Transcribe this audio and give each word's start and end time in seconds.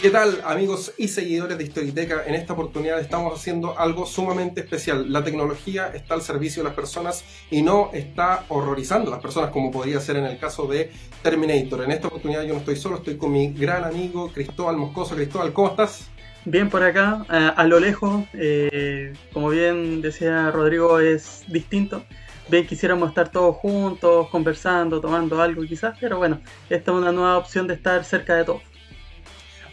¿Qué 0.00 0.08
tal 0.08 0.40
amigos 0.46 0.94
y 0.96 1.08
seguidores 1.08 1.58
de 1.58 1.64
Historiteca? 1.64 2.24
En 2.26 2.34
esta 2.34 2.54
oportunidad 2.54 2.98
estamos 3.00 3.38
haciendo 3.38 3.78
algo 3.78 4.06
sumamente 4.06 4.62
especial. 4.62 5.12
La 5.12 5.22
tecnología 5.22 5.88
está 5.94 6.14
al 6.14 6.22
servicio 6.22 6.62
de 6.62 6.70
las 6.70 6.74
personas 6.74 7.22
y 7.50 7.60
no 7.60 7.90
está 7.92 8.46
horrorizando 8.48 9.10
a 9.10 9.16
las 9.16 9.20
personas 9.20 9.50
como 9.50 9.70
podría 9.70 10.00
ser 10.00 10.16
en 10.16 10.24
el 10.24 10.38
caso 10.38 10.66
de 10.66 10.90
Terminator. 11.22 11.84
En 11.84 11.90
esta 11.90 12.08
oportunidad 12.08 12.44
yo 12.44 12.54
no 12.54 12.60
estoy 12.60 12.76
solo, 12.76 12.96
estoy 12.96 13.18
con 13.18 13.30
mi 13.32 13.52
gran 13.52 13.84
amigo 13.84 14.32
Cristóbal 14.32 14.78
Moscoso. 14.78 15.16
Cristóbal, 15.16 15.52
¿cómo 15.52 15.68
estás? 15.68 16.08
Bien 16.46 16.70
por 16.70 16.82
acá, 16.82 17.26
a, 17.28 17.64
lo 17.64 17.78
lejos, 17.78 18.24
eh, 18.32 19.12
como 19.34 19.50
bien 19.50 20.00
decía 20.00 20.50
Rodrigo, 20.50 20.98
es 20.98 21.44
distinto. 21.46 22.04
Bien 22.48 22.66
quisiéramos 22.66 23.10
estar 23.10 23.30
todos 23.30 23.54
juntos, 23.56 24.28
conversando, 24.30 24.98
tomando 24.98 25.42
algo 25.42 25.62
quizás, 25.62 25.98
pero 26.00 26.16
bueno, 26.16 26.40
esta 26.70 26.90
es 26.90 26.96
una 26.96 27.12
nueva 27.12 27.36
opción 27.36 27.66
de 27.66 27.74
estar 27.74 28.02
cerca 28.02 28.34
de 28.34 28.44
todos. 28.44 28.69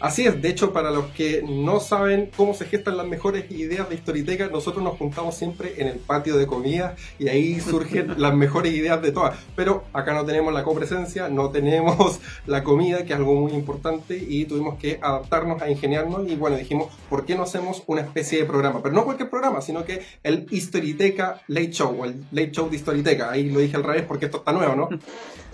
Así 0.00 0.26
es, 0.26 0.40
de 0.40 0.48
hecho, 0.48 0.72
para 0.72 0.92
los 0.92 1.06
que 1.06 1.42
no 1.42 1.80
saben 1.80 2.30
cómo 2.36 2.54
se 2.54 2.66
gestan 2.66 2.96
las 2.96 3.06
mejores 3.06 3.50
ideas 3.50 3.88
de 3.88 3.96
Historiteca, 3.96 4.48
nosotros 4.48 4.84
nos 4.84 4.96
juntamos 4.96 5.36
siempre 5.36 5.74
en 5.78 5.88
el 5.88 5.98
patio 5.98 6.36
de 6.36 6.46
comida 6.46 6.94
y 7.18 7.28
ahí 7.28 7.60
surgen 7.60 8.14
las 8.16 8.32
mejores 8.32 8.72
ideas 8.72 9.02
de 9.02 9.10
todas. 9.10 9.36
Pero 9.56 9.84
acá 9.92 10.14
no 10.14 10.24
tenemos 10.24 10.54
la 10.54 10.62
copresencia, 10.62 11.28
no 11.28 11.50
tenemos 11.50 12.20
la 12.46 12.62
comida, 12.62 13.04
que 13.04 13.12
es 13.12 13.18
algo 13.18 13.34
muy 13.34 13.52
importante, 13.52 14.16
y 14.16 14.44
tuvimos 14.44 14.78
que 14.78 15.00
adaptarnos 15.02 15.60
a 15.62 15.68
ingeniarnos. 15.68 16.28
Y 16.28 16.36
bueno, 16.36 16.56
dijimos, 16.56 16.92
¿por 17.10 17.24
qué 17.24 17.34
no 17.34 17.42
hacemos 17.42 17.82
una 17.86 18.02
especie 18.02 18.38
de 18.38 18.44
programa? 18.44 18.80
Pero 18.82 18.94
no 18.94 19.04
cualquier 19.04 19.28
programa, 19.28 19.60
sino 19.62 19.84
que 19.84 20.02
el 20.22 20.46
Historiteca 20.50 21.42
Late 21.48 21.72
Show, 21.72 22.00
o 22.00 22.04
el 22.04 22.24
Late 22.30 22.52
Show 22.52 22.70
de 22.70 22.76
Historiteca. 22.76 23.30
Ahí 23.32 23.50
lo 23.50 23.58
dije 23.58 23.76
al 23.76 23.82
revés 23.82 24.04
porque 24.06 24.26
esto 24.26 24.38
está 24.38 24.52
nuevo, 24.52 24.76
¿no? 24.76 24.88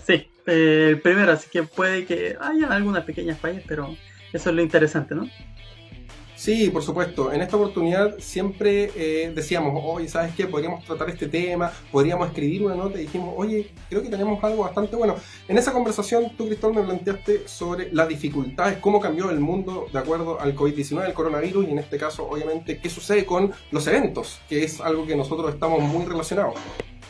Sí, 0.07 0.29
eh, 0.47 0.89
el 0.91 1.01
primero, 1.01 1.33
así 1.33 1.49
que 1.51 1.63
puede 1.63 2.05
que 2.05 2.37
haya 2.39 2.69
algunas 2.69 3.05
pequeñas 3.05 3.39
fallas, 3.39 3.63
pero 3.67 3.97
eso 4.35 4.51
es 4.51 4.57
lo 4.57 4.63
interesante, 4.63 5.15
¿no? 5.15 5.29
Sí, 6.37 6.69
por 6.69 6.83
supuesto. 6.83 7.33
En 7.33 7.41
esta 7.41 7.57
oportunidad 7.57 8.19
siempre 8.19 8.91
eh, 8.97 9.33
decíamos, 9.35 9.81
oye, 9.83 10.09
¿sabes 10.09 10.35
qué? 10.35 10.47
Podríamos 10.47 10.85
tratar 10.85 11.09
este 11.09 11.29
tema, 11.29 11.73
podríamos 11.91 12.27
escribir 12.29 12.65
una 12.65 12.75
nota 12.75 12.99
y 12.99 13.03
dijimos, 13.03 13.33
oye, 13.37 13.71
creo 13.89 14.03
que 14.03 14.11
tenemos 14.11 14.43
algo 14.43 14.65
bastante 14.65 14.97
bueno. 14.97 15.15
En 15.49 15.57
esa 15.57 15.73
conversación, 15.73 16.33
tú, 16.37 16.47
Cristóbal, 16.47 16.83
me 16.83 16.83
planteaste 16.83 17.47
sobre 17.47 17.91
las 17.93 18.09
dificultades, 18.09 18.79
cómo 18.79 19.01
cambió 19.01 19.31
el 19.31 19.41
mundo 19.41 19.87
de 19.93 19.99
acuerdo 19.99 20.41
al 20.41 20.55
COVID-19, 20.55 21.07
el 21.07 21.15
coronavirus, 21.15 21.69
y 21.69 21.71
en 21.71 21.79
este 21.79 21.97
caso, 21.97 22.29
obviamente, 22.29 22.79
qué 22.79 22.91
sucede 22.91 23.25
con 23.25 23.53
los 23.71 23.87
eventos, 23.87 24.41
que 24.49 24.65
es 24.65 24.81
algo 24.81 25.07
que 25.07 25.17
nosotros 25.17 25.55
estamos 25.55 25.81
muy 25.81 26.05
relacionados. 26.05 26.57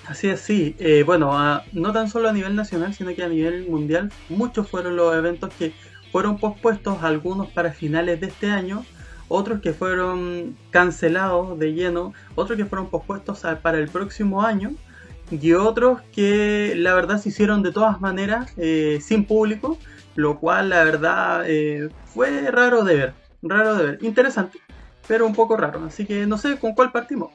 Así 0.07 0.29
es, 0.29 0.41
sí. 0.41 0.77
Eh, 0.79 1.03
bueno, 1.05 1.63
no 1.73 1.93
tan 1.93 2.11
solo 2.11 2.29
a 2.29 2.33
nivel 2.33 2.55
nacional, 2.55 2.95
sino 2.95 3.15
que 3.15 3.23
a 3.23 3.29
nivel 3.29 3.67
mundial, 3.69 4.13
muchos 4.29 4.69
fueron 4.69 4.97
los 4.97 5.15
eventos 5.15 5.53
que 5.59 5.73
fueron 6.15 6.39
pospuestos 6.39 7.03
algunos 7.03 7.49
para 7.49 7.73
finales 7.73 8.21
de 8.21 8.29
este 8.29 8.49
año, 8.49 8.85
otros 9.27 9.61
que 9.61 9.73
fueron 9.73 10.57
cancelados 10.71 11.59
de 11.59 11.73
lleno, 11.73 12.13
otros 12.37 12.57
que 12.57 12.67
fueron 12.67 12.89
pospuestos 12.89 13.43
para 13.61 13.79
el 13.79 13.89
próximo 13.89 14.41
año 14.43 14.71
y 15.33 15.55
otros 15.55 16.03
que 16.13 16.75
la 16.77 16.95
verdad 16.95 17.19
se 17.19 17.31
hicieron 17.31 17.65
de 17.65 17.73
todas 17.73 18.01
maneras 18.01 18.53
eh, 18.59 19.01
sin 19.03 19.25
público, 19.25 19.77
lo 20.15 20.39
cual 20.39 20.69
la 20.69 20.85
verdad 20.85 21.43
eh, 21.49 21.89
fue 22.05 22.49
raro 22.49 22.85
de 22.85 22.95
ver, 22.95 23.15
raro 23.43 23.75
de 23.75 23.85
ver, 23.85 23.99
interesante, 24.03 24.61
pero 25.09 25.27
un 25.27 25.35
poco 25.35 25.57
raro, 25.57 25.83
así 25.85 26.07
que 26.07 26.29
no 26.29 26.39
sé 26.39 26.61
con 26.61 26.75
cuál 26.75 26.93
partimos. 26.93 27.33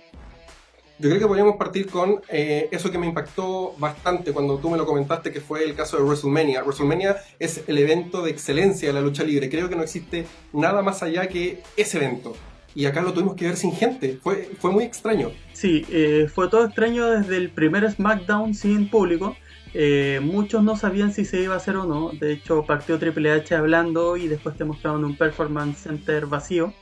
Yo 0.99 1.07
creo 1.07 1.21
que 1.21 1.27
podríamos 1.27 1.55
partir 1.55 1.87
con 1.87 2.21
eh, 2.27 2.67
eso 2.71 2.91
que 2.91 2.97
me 2.97 3.07
impactó 3.07 3.73
bastante 3.77 4.33
cuando 4.33 4.57
tú 4.57 4.69
me 4.69 4.77
lo 4.77 4.85
comentaste, 4.85 5.31
que 5.31 5.39
fue 5.39 5.63
el 5.63 5.73
caso 5.73 5.95
de 5.95 6.03
WrestleMania. 6.03 6.61
WrestleMania 6.61 7.15
es 7.39 7.63
el 7.67 7.77
evento 7.77 8.21
de 8.21 8.31
excelencia 8.31 8.89
de 8.89 8.93
la 8.93 8.99
lucha 8.99 9.23
libre. 9.23 9.49
Creo 9.49 9.69
que 9.69 9.77
no 9.77 9.83
existe 9.83 10.25
nada 10.51 10.81
más 10.81 11.01
allá 11.01 11.27
que 11.27 11.63
ese 11.77 11.99
evento. 11.99 12.35
Y 12.75 12.85
acá 12.85 13.01
lo 13.01 13.13
tuvimos 13.13 13.35
que 13.35 13.45
ver 13.45 13.55
sin 13.55 13.71
gente. 13.71 14.19
Fue, 14.21 14.49
fue 14.59 14.71
muy 14.71 14.83
extraño. 14.83 15.31
Sí, 15.53 15.85
eh, 15.89 16.27
fue 16.33 16.49
todo 16.49 16.65
extraño 16.65 17.07
desde 17.07 17.37
el 17.37 17.49
primer 17.49 17.89
SmackDown 17.89 18.53
sin 18.53 18.89
público. 18.89 19.37
Eh, 19.73 20.19
muchos 20.21 20.63
no 20.63 20.75
sabían 20.75 21.13
si 21.13 21.23
se 21.23 21.41
iba 21.41 21.53
a 21.53 21.57
hacer 21.57 21.77
o 21.77 21.85
no. 21.85 22.11
De 22.11 22.33
hecho, 22.33 22.65
partió 22.65 22.99
Triple 22.99 23.31
H 23.31 23.55
hablando 23.55 24.17
y 24.17 24.27
después 24.27 24.57
te 24.57 24.65
mostraron 24.65 25.05
un 25.05 25.15
Performance 25.15 25.77
Center 25.77 26.25
vacío. 26.25 26.73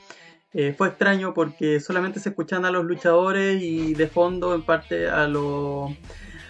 Eh, 0.53 0.73
fue 0.77 0.87
extraño 0.87 1.33
porque 1.33 1.79
solamente 1.79 2.19
se 2.19 2.29
escuchan 2.29 2.65
a 2.65 2.71
los 2.71 2.85
luchadores 2.85 3.61
y 3.61 3.93
de 3.93 4.07
fondo 4.07 4.55
en 4.55 4.63
parte 4.63 5.09
a, 5.09 5.27
los 5.27 5.91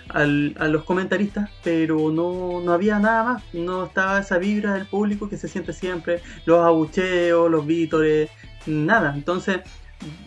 a 0.10 0.24
los 0.24 0.84
comentaristas, 0.84 1.50
pero 1.64 2.12
no, 2.12 2.62
no, 2.62 2.72
había 2.72 3.00
nada 3.00 3.24
más, 3.24 3.44
no 3.54 3.86
estaba 3.86 4.20
esa 4.20 4.38
vibra 4.38 4.74
del 4.74 4.86
público 4.86 5.28
que 5.30 5.38
se 5.38 5.48
siente 5.48 5.74
siempre, 5.74 6.22
los 6.46 6.66
abucheos, 6.66 7.52
los 7.52 7.66
vítores, 7.66 8.30
nada. 8.66 9.14
Entonces, 9.14 9.62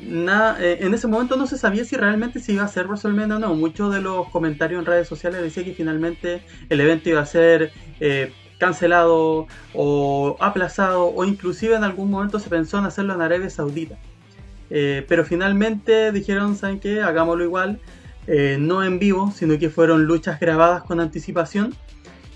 nada, 0.00 0.62
eh, 0.62 0.78
en 0.80 0.94
ese 0.94 1.06
momento 1.06 1.36
no 1.36 1.46
se 1.46 1.58
sabía 1.58 1.84
si 1.84 1.96
realmente 1.96 2.40
se 2.40 2.52
iba 2.52 2.62
a 2.62 2.66
hacer 2.66 2.86
WrestleMania 2.86 3.36
o 3.36 3.38
no. 3.38 3.54
Muchos 3.54 3.92
de 3.92 4.00
los 4.00 4.28
comentarios 4.28 4.80
en 4.80 4.86
redes 4.86 5.08
sociales 5.08 5.42
decían 5.42 5.66
que 5.66 5.74
finalmente 5.74 6.42
el 6.68 6.80
evento 6.80 7.08
iba 7.08 7.20
a 7.20 7.26
ser 7.26 7.72
eh, 8.00 8.32
cancelado 8.60 9.48
o 9.74 10.36
aplazado 10.38 11.06
o 11.06 11.24
inclusive 11.24 11.74
en 11.74 11.82
algún 11.82 12.10
momento 12.10 12.38
se 12.38 12.48
pensó 12.48 12.78
en 12.78 12.84
hacerlo 12.84 13.14
en 13.14 13.22
Arabia 13.22 13.50
Saudita. 13.50 13.96
Eh, 14.70 15.04
pero 15.08 15.24
finalmente 15.24 16.12
dijeron, 16.12 16.54
¿saben 16.54 16.78
qué? 16.78 17.00
Hagámoslo 17.00 17.42
igual, 17.42 17.80
eh, 18.28 18.56
no 18.60 18.84
en 18.84 19.00
vivo, 19.00 19.32
sino 19.34 19.58
que 19.58 19.70
fueron 19.70 20.04
luchas 20.04 20.38
grabadas 20.38 20.84
con 20.84 21.00
anticipación. 21.00 21.74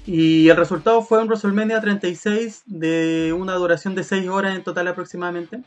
Y 0.06 0.48
el 0.48 0.56
resultado 0.56 1.02
fue 1.02 1.20
un 1.20 1.28
WrestleMania 1.28 1.80
36 1.80 2.64
de 2.66 3.32
una 3.38 3.54
duración 3.54 3.94
de 3.94 4.02
6 4.02 4.28
horas 4.28 4.56
en 4.56 4.64
total 4.64 4.88
aproximadamente, 4.88 5.60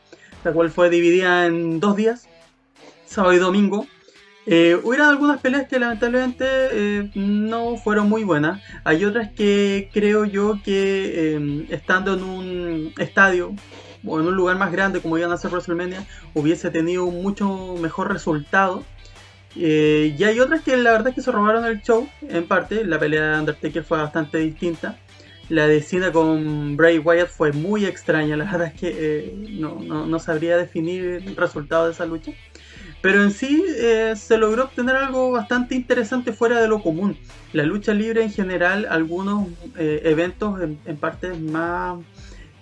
la 0.44 0.52
cual 0.52 0.70
fue 0.70 0.90
dividida 0.90 1.46
en 1.46 1.80
dos 1.80 1.96
días, 1.96 2.28
sábado 3.06 3.32
y 3.32 3.38
domingo, 3.38 3.86
eh, 4.50 4.80
algunas 5.02 5.40
peleas 5.40 5.68
que 5.68 5.78
lamentablemente 5.78 6.46
eh, 6.48 7.10
no 7.14 7.76
fueron 7.76 8.08
muy 8.08 8.24
buenas. 8.24 8.62
Hay 8.82 9.04
otras 9.04 9.30
que 9.30 9.90
creo 9.92 10.24
yo 10.24 10.60
que 10.64 11.34
em, 11.34 11.66
estando 11.68 12.14
en 12.14 12.22
un 12.22 12.94
estadio 12.98 13.54
o 14.06 14.20
en 14.20 14.26
un 14.26 14.34
lugar 14.34 14.56
más 14.56 14.72
grande 14.72 15.00
como 15.00 15.18
iban 15.18 15.32
a 15.32 15.36
ser 15.36 15.50
WrestleMania 15.50 16.06
hubiese 16.32 16.70
tenido 16.70 17.04
un 17.04 17.22
mucho 17.22 17.74
mejor 17.80 18.10
resultado. 18.10 18.84
Eh, 19.54 20.14
y 20.18 20.24
hay 20.24 20.40
otras 20.40 20.62
que 20.62 20.76
la 20.76 20.92
verdad 20.92 21.08
es 21.08 21.14
que 21.16 21.22
se 21.22 21.32
robaron 21.32 21.66
el 21.66 21.82
show 21.82 22.08
en 22.22 22.46
parte. 22.46 22.84
La 22.86 22.98
pelea 22.98 23.32
de 23.32 23.40
Undertaker 23.40 23.84
fue 23.84 23.98
bastante 23.98 24.38
distinta. 24.38 24.96
La 25.50 25.66
de 25.66 25.82
Cena 25.82 26.10
con 26.10 26.76
Bray 26.76 26.98
Wyatt 26.98 27.28
fue 27.28 27.52
muy 27.52 27.84
extraña. 27.84 28.34
La 28.36 28.44
verdad 28.44 28.68
es 28.68 28.80
que 28.80 28.96
eh, 28.98 29.34
no, 29.50 29.78
no, 29.82 30.06
no 30.06 30.18
sabría 30.18 30.56
definir 30.56 31.04
el 31.04 31.36
resultado 31.36 31.86
de 31.86 31.92
esa 31.92 32.06
lucha. 32.06 32.32
Pero 33.00 33.22
en 33.22 33.30
sí 33.30 33.64
eh, 33.76 34.14
se 34.16 34.38
logró 34.38 34.64
obtener 34.64 34.96
algo 34.96 35.30
bastante 35.30 35.74
interesante 35.74 36.32
fuera 36.32 36.60
de 36.60 36.68
lo 36.68 36.82
común. 36.82 37.16
La 37.52 37.62
lucha 37.62 37.94
libre 37.94 38.22
en 38.22 38.32
general, 38.32 38.86
algunos 38.90 39.48
eh, 39.76 40.02
eventos 40.04 40.60
en, 40.60 40.96
partes 40.96 41.38
más 41.38 41.98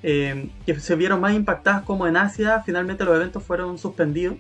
eh, 0.03 0.51
que 0.67 0.79
se 0.79 0.95
vieron 0.95 1.21
más 1.21 1.35
impactadas 1.35 1.83
como 1.83 2.07
en 2.07 2.17
Asia, 2.17 2.63
finalmente 2.65 3.05
los 3.05 3.17
eventos 3.17 3.43
fueron 3.43 3.79
suspendidos. 3.79 4.37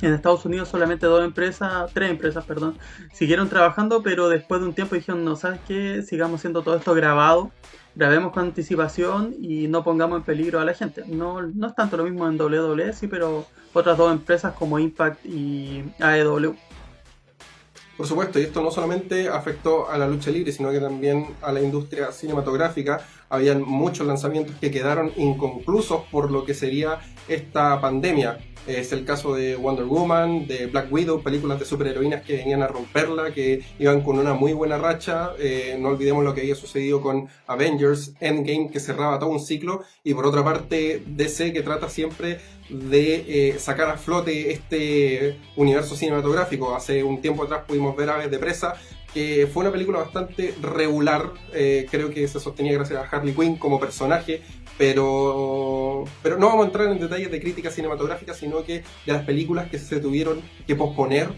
En 0.00 0.14
Estados 0.14 0.44
Unidos 0.44 0.68
solamente 0.68 1.06
dos 1.06 1.24
empresas, 1.24 1.90
tres 1.92 2.10
empresas, 2.10 2.44
perdón, 2.44 2.78
siguieron 3.12 3.48
trabajando, 3.48 4.02
pero 4.02 4.28
después 4.28 4.60
de 4.60 4.68
un 4.68 4.74
tiempo 4.74 4.94
dijeron, 4.94 5.24
no, 5.24 5.36
¿sabes 5.36 5.60
qué? 5.66 6.02
Sigamos 6.02 6.40
haciendo 6.40 6.62
todo 6.62 6.76
esto 6.76 6.94
grabado, 6.94 7.50
grabemos 7.94 8.32
con 8.32 8.44
anticipación 8.44 9.34
y 9.40 9.68
no 9.68 9.82
pongamos 9.82 10.18
en 10.18 10.24
peligro 10.24 10.60
a 10.60 10.64
la 10.64 10.74
gente. 10.74 11.02
No, 11.06 11.42
no 11.42 11.66
es 11.66 11.74
tanto 11.74 11.96
lo 11.96 12.04
mismo 12.04 12.28
en 12.28 12.40
WWE, 12.40 12.92
sí, 12.92 13.08
pero 13.08 13.46
otras 13.74 13.98
dos 13.98 14.12
empresas 14.12 14.54
como 14.54 14.78
Impact 14.78 15.26
y 15.26 15.84
AEW. 15.98 16.56
Por 17.96 18.06
supuesto, 18.06 18.38
y 18.38 18.42
esto 18.42 18.62
no 18.62 18.70
solamente 18.70 19.28
afectó 19.28 19.90
a 19.90 19.98
la 19.98 20.06
lucha 20.06 20.30
libre, 20.30 20.52
sino 20.52 20.70
que 20.70 20.78
también 20.78 21.34
a 21.42 21.50
la 21.50 21.60
industria 21.60 22.12
cinematográfica. 22.12 23.00
Habían 23.30 23.62
muchos 23.62 24.06
lanzamientos 24.06 24.56
que 24.60 24.70
quedaron 24.70 25.12
inconclusos 25.16 26.02
por 26.10 26.30
lo 26.30 26.44
que 26.44 26.54
sería 26.54 27.00
esta 27.28 27.80
pandemia. 27.80 28.38
Es 28.66 28.92
el 28.92 29.06
caso 29.06 29.34
de 29.34 29.56
Wonder 29.56 29.86
Woman, 29.86 30.46
de 30.46 30.66
Black 30.66 30.92
Widow, 30.92 31.22
películas 31.22 31.58
de 31.58 31.64
superheroínas 31.64 32.22
que 32.22 32.36
venían 32.36 32.62
a 32.62 32.66
romperla, 32.66 33.32
que 33.32 33.64
iban 33.78 34.02
con 34.02 34.18
una 34.18 34.34
muy 34.34 34.52
buena 34.52 34.76
racha. 34.76 35.30
Eh, 35.38 35.78
no 35.80 35.88
olvidemos 35.88 36.22
lo 36.22 36.34
que 36.34 36.42
había 36.42 36.54
sucedido 36.54 37.00
con 37.00 37.28
Avengers 37.46 38.12
Endgame, 38.20 38.68
que 38.70 38.78
cerraba 38.78 39.18
todo 39.18 39.30
un 39.30 39.40
ciclo. 39.40 39.84
Y 40.04 40.12
por 40.12 40.26
otra 40.26 40.44
parte, 40.44 41.02
DC, 41.06 41.54
que 41.54 41.62
trata 41.62 41.88
siempre 41.88 42.40
de 42.68 43.52
eh, 43.52 43.58
sacar 43.58 43.88
a 43.88 43.96
flote 43.96 44.52
este 44.52 45.38
universo 45.56 45.96
cinematográfico. 45.96 46.76
Hace 46.76 47.02
un 47.02 47.22
tiempo 47.22 47.44
atrás 47.44 47.62
pudimos 47.66 47.96
ver 47.96 48.10
Aves 48.10 48.30
de 48.30 48.38
Presa, 48.38 48.74
que 49.12 49.48
fue 49.52 49.62
una 49.62 49.72
película 49.72 49.98
bastante 49.98 50.54
regular, 50.60 51.32
eh, 51.52 51.86
creo 51.90 52.10
que 52.10 52.26
se 52.28 52.40
sostenía 52.40 52.72
gracias 52.74 53.00
a 53.00 53.16
Harley 53.16 53.34
Quinn 53.34 53.56
como 53.56 53.80
personaje, 53.80 54.42
pero, 54.76 56.04
pero 56.22 56.38
no 56.38 56.46
vamos 56.46 56.64
a 56.64 56.66
entrar 56.66 56.86
en 56.88 56.98
detalles 56.98 57.30
de 57.30 57.40
crítica 57.40 57.70
cinematográfica, 57.70 58.34
sino 58.34 58.64
que 58.64 58.84
de 59.06 59.12
las 59.12 59.24
películas 59.24 59.68
que 59.70 59.78
se 59.78 60.00
tuvieron 60.00 60.40
que 60.66 60.76
posponer 60.76 61.28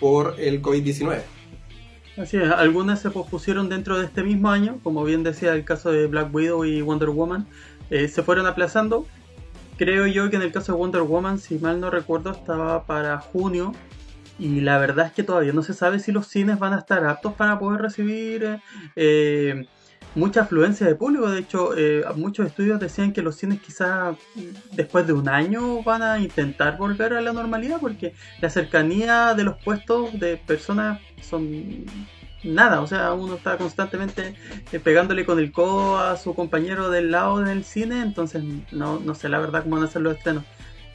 por 0.00 0.34
el 0.38 0.60
COVID-19. 0.60 1.20
Así 2.18 2.36
es, 2.36 2.50
algunas 2.50 3.00
se 3.00 3.10
pospusieron 3.10 3.70
dentro 3.70 3.98
de 3.98 4.04
este 4.04 4.22
mismo 4.22 4.50
año, 4.50 4.78
como 4.82 5.02
bien 5.04 5.22
decía 5.22 5.54
el 5.54 5.64
caso 5.64 5.90
de 5.90 6.06
Black 6.06 6.34
Widow 6.34 6.64
y 6.66 6.82
Wonder 6.82 7.08
Woman, 7.08 7.46
eh, 7.88 8.08
se 8.08 8.22
fueron 8.22 8.46
aplazando. 8.46 9.06
Creo 9.78 10.06
yo 10.06 10.28
que 10.28 10.36
en 10.36 10.42
el 10.42 10.52
caso 10.52 10.72
de 10.72 10.78
Wonder 10.78 11.02
Woman, 11.02 11.38
si 11.38 11.58
mal 11.58 11.80
no 11.80 11.88
recuerdo, 11.88 12.32
estaba 12.32 12.84
para 12.84 13.18
junio. 13.18 13.72
Y 14.38 14.60
la 14.60 14.78
verdad 14.78 15.06
es 15.06 15.12
que 15.12 15.22
todavía 15.22 15.52
no 15.52 15.62
se 15.62 15.74
sabe 15.74 15.98
si 15.98 16.12
los 16.12 16.26
cines 16.26 16.58
van 16.58 16.72
a 16.72 16.78
estar 16.78 17.04
aptos 17.04 17.34
para 17.34 17.58
poder 17.58 17.82
recibir 17.82 18.60
eh, 18.96 19.66
mucha 20.14 20.42
afluencia 20.42 20.86
de 20.86 20.94
público. 20.94 21.30
De 21.30 21.40
hecho, 21.40 21.76
eh, 21.76 22.04
muchos 22.16 22.46
estudios 22.46 22.80
decían 22.80 23.12
que 23.12 23.22
los 23.22 23.36
cines 23.36 23.60
quizás 23.60 24.16
después 24.72 25.06
de 25.06 25.12
un 25.12 25.28
año 25.28 25.82
van 25.82 26.02
a 26.02 26.18
intentar 26.18 26.76
volver 26.76 27.14
a 27.14 27.20
la 27.20 27.32
normalidad 27.32 27.78
porque 27.80 28.14
la 28.40 28.50
cercanía 28.50 29.34
de 29.34 29.44
los 29.44 29.56
puestos 29.62 30.18
de 30.18 30.36
personas 30.36 31.00
son 31.22 31.84
nada, 32.44 32.80
o 32.80 32.86
sea, 32.86 33.12
uno 33.12 33.36
está 33.36 33.56
constantemente 33.56 34.34
eh, 34.72 34.80
pegándole 34.80 35.24
con 35.24 35.38
el 35.38 35.52
codo 35.52 35.98
a 35.98 36.16
su 36.16 36.34
compañero 36.34 36.90
del 36.90 37.10
lado 37.10 37.40
del 37.40 37.64
cine, 37.64 38.02
entonces 38.02 38.42
no, 38.72 38.98
no 38.98 39.14
sé 39.14 39.28
la 39.28 39.38
verdad 39.38 39.62
cómo 39.62 39.76
van 39.76 39.84
a 39.84 39.90
ser 39.90 40.02
los 40.02 40.16
estrenos. 40.16 40.44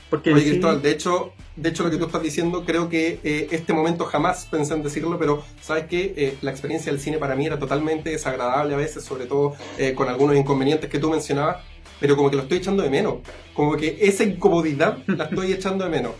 Porque 0.09 0.33
Oye, 0.33 0.43
Cristóbal, 0.43 0.81
de 0.81 0.91
hecho, 0.91 1.33
de 1.55 1.69
hecho 1.69 1.83
lo 1.83 1.91
que 1.91 1.97
tú 1.97 2.05
estás 2.05 2.23
diciendo, 2.23 2.63
creo 2.65 2.87
que 2.87 3.19
eh, 3.23 3.47
este 3.51 3.73
momento 3.73 4.05
jamás 4.05 4.45
pensé 4.45 4.73
en 4.73 4.83
decirlo, 4.83 5.19
pero 5.19 5.43
sabes 5.61 5.85
que 5.85 6.13
eh, 6.15 6.37
la 6.41 6.51
experiencia 6.51 6.91
del 6.91 7.01
cine 7.01 7.17
para 7.17 7.35
mí 7.35 7.45
era 7.45 7.59
totalmente 7.59 8.09
desagradable 8.09 8.73
a 8.73 8.77
veces, 8.77 9.03
sobre 9.03 9.25
todo 9.25 9.55
con 9.95 10.07
algunos 10.07 10.35
inconvenientes 10.35 10.89
que 10.89 10.99
tú 10.99 11.09
mencionabas, 11.09 11.57
pero 11.99 12.15
como 12.15 12.29
que 12.29 12.37
lo 12.37 12.43
estoy 12.43 12.59
echando 12.59 12.83
de 12.83 12.89
menos, 12.89 13.15
como 13.53 13.75
que 13.75 13.97
esa 14.01 14.23
incomodidad 14.23 14.97
la 15.07 15.25
estoy 15.25 15.51
echando 15.51 15.83
de 15.83 15.89
menos. 15.89 16.13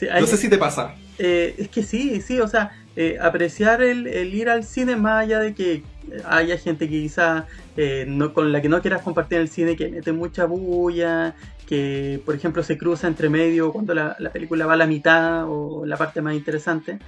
no 0.20 0.26
sé 0.26 0.36
si 0.36 0.48
te 0.48 0.58
pasa. 0.58 0.94
es 1.18 1.68
que 1.68 1.82
sí, 1.82 2.20
sí, 2.20 2.40
o 2.40 2.48
sea, 2.48 2.72
eh, 2.96 3.16
apreciar 3.20 3.82
el, 3.82 4.06
ir 4.06 4.48
al 4.48 4.62
cine 4.62 4.94
más 4.94 5.24
allá 5.24 5.40
de 5.40 5.52
que 5.52 5.82
haya 6.28 6.56
gente 6.56 6.88
que 6.88 7.00
quizá 7.00 7.46
eh, 7.76 8.04
no, 8.06 8.32
con 8.32 8.52
la 8.52 8.62
que 8.62 8.68
no 8.68 8.80
quieras 8.80 9.02
compartir 9.02 9.38
el 9.38 9.48
cine, 9.48 9.74
que 9.74 9.88
mete 9.88 10.12
mucha 10.12 10.44
bulla, 10.44 11.34
que 11.66 12.20
por 12.24 12.34
ejemplo 12.34 12.62
se 12.62 12.76
cruza 12.76 13.06
entre 13.06 13.28
medio 13.28 13.72
cuando 13.72 13.94
la, 13.94 14.16
película 14.32 14.66
va 14.66 14.74
a 14.74 14.76
la 14.76 14.86
mitad 14.86 15.44
o 15.48 15.84
la 15.86 15.96
parte 15.96 16.20
más 16.20 16.34
interesante. 16.34 16.98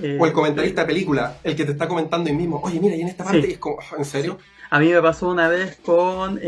Eh, 0.00 0.18
o 0.20 0.26
el 0.26 0.32
comentarista 0.32 0.82
de 0.82 0.86
película, 0.86 1.36
el 1.42 1.54
que 1.56 1.64
te 1.64 1.72
está 1.72 1.88
comentando 1.88 2.30
y 2.30 2.32
mismo, 2.32 2.60
oye 2.62 2.80
mira, 2.80 2.96
y 2.96 3.02
en 3.02 3.08
esta 3.08 3.24
parte 3.24 3.52
es 3.52 3.58
como, 3.58 3.78
¿en 3.96 4.04
serio? 4.04 4.38
A 4.70 4.80
mí 4.80 4.88
me 4.88 5.00
pasó 5.00 5.28
una 5.28 5.48
vez 5.48 5.78
con... 5.84 6.40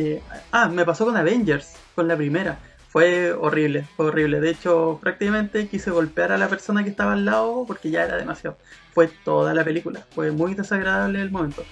ah, 0.50 0.68
me 0.68 0.84
pasó 0.84 1.04
con 1.04 1.16
Avengers, 1.16 1.74
con 1.94 2.08
la 2.08 2.16
primera 2.16 2.58
fue 2.96 3.34
horrible, 3.34 3.84
fue 3.94 4.06
horrible. 4.06 4.40
De 4.40 4.48
hecho, 4.48 4.98
prácticamente 5.02 5.68
quise 5.68 5.90
golpear 5.90 6.32
a 6.32 6.38
la 6.38 6.48
persona 6.48 6.82
que 6.82 6.88
estaba 6.88 7.12
al 7.12 7.26
lado 7.26 7.66
porque 7.66 7.90
ya 7.90 8.04
era 8.04 8.16
demasiado. 8.16 8.56
Fue 8.94 9.06
toda 9.22 9.52
la 9.52 9.64
película, 9.64 10.06
fue 10.14 10.30
muy 10.30 10.54
desagradable 10.54 11.20
el 11.20 11.30
momento. 11.30 11.62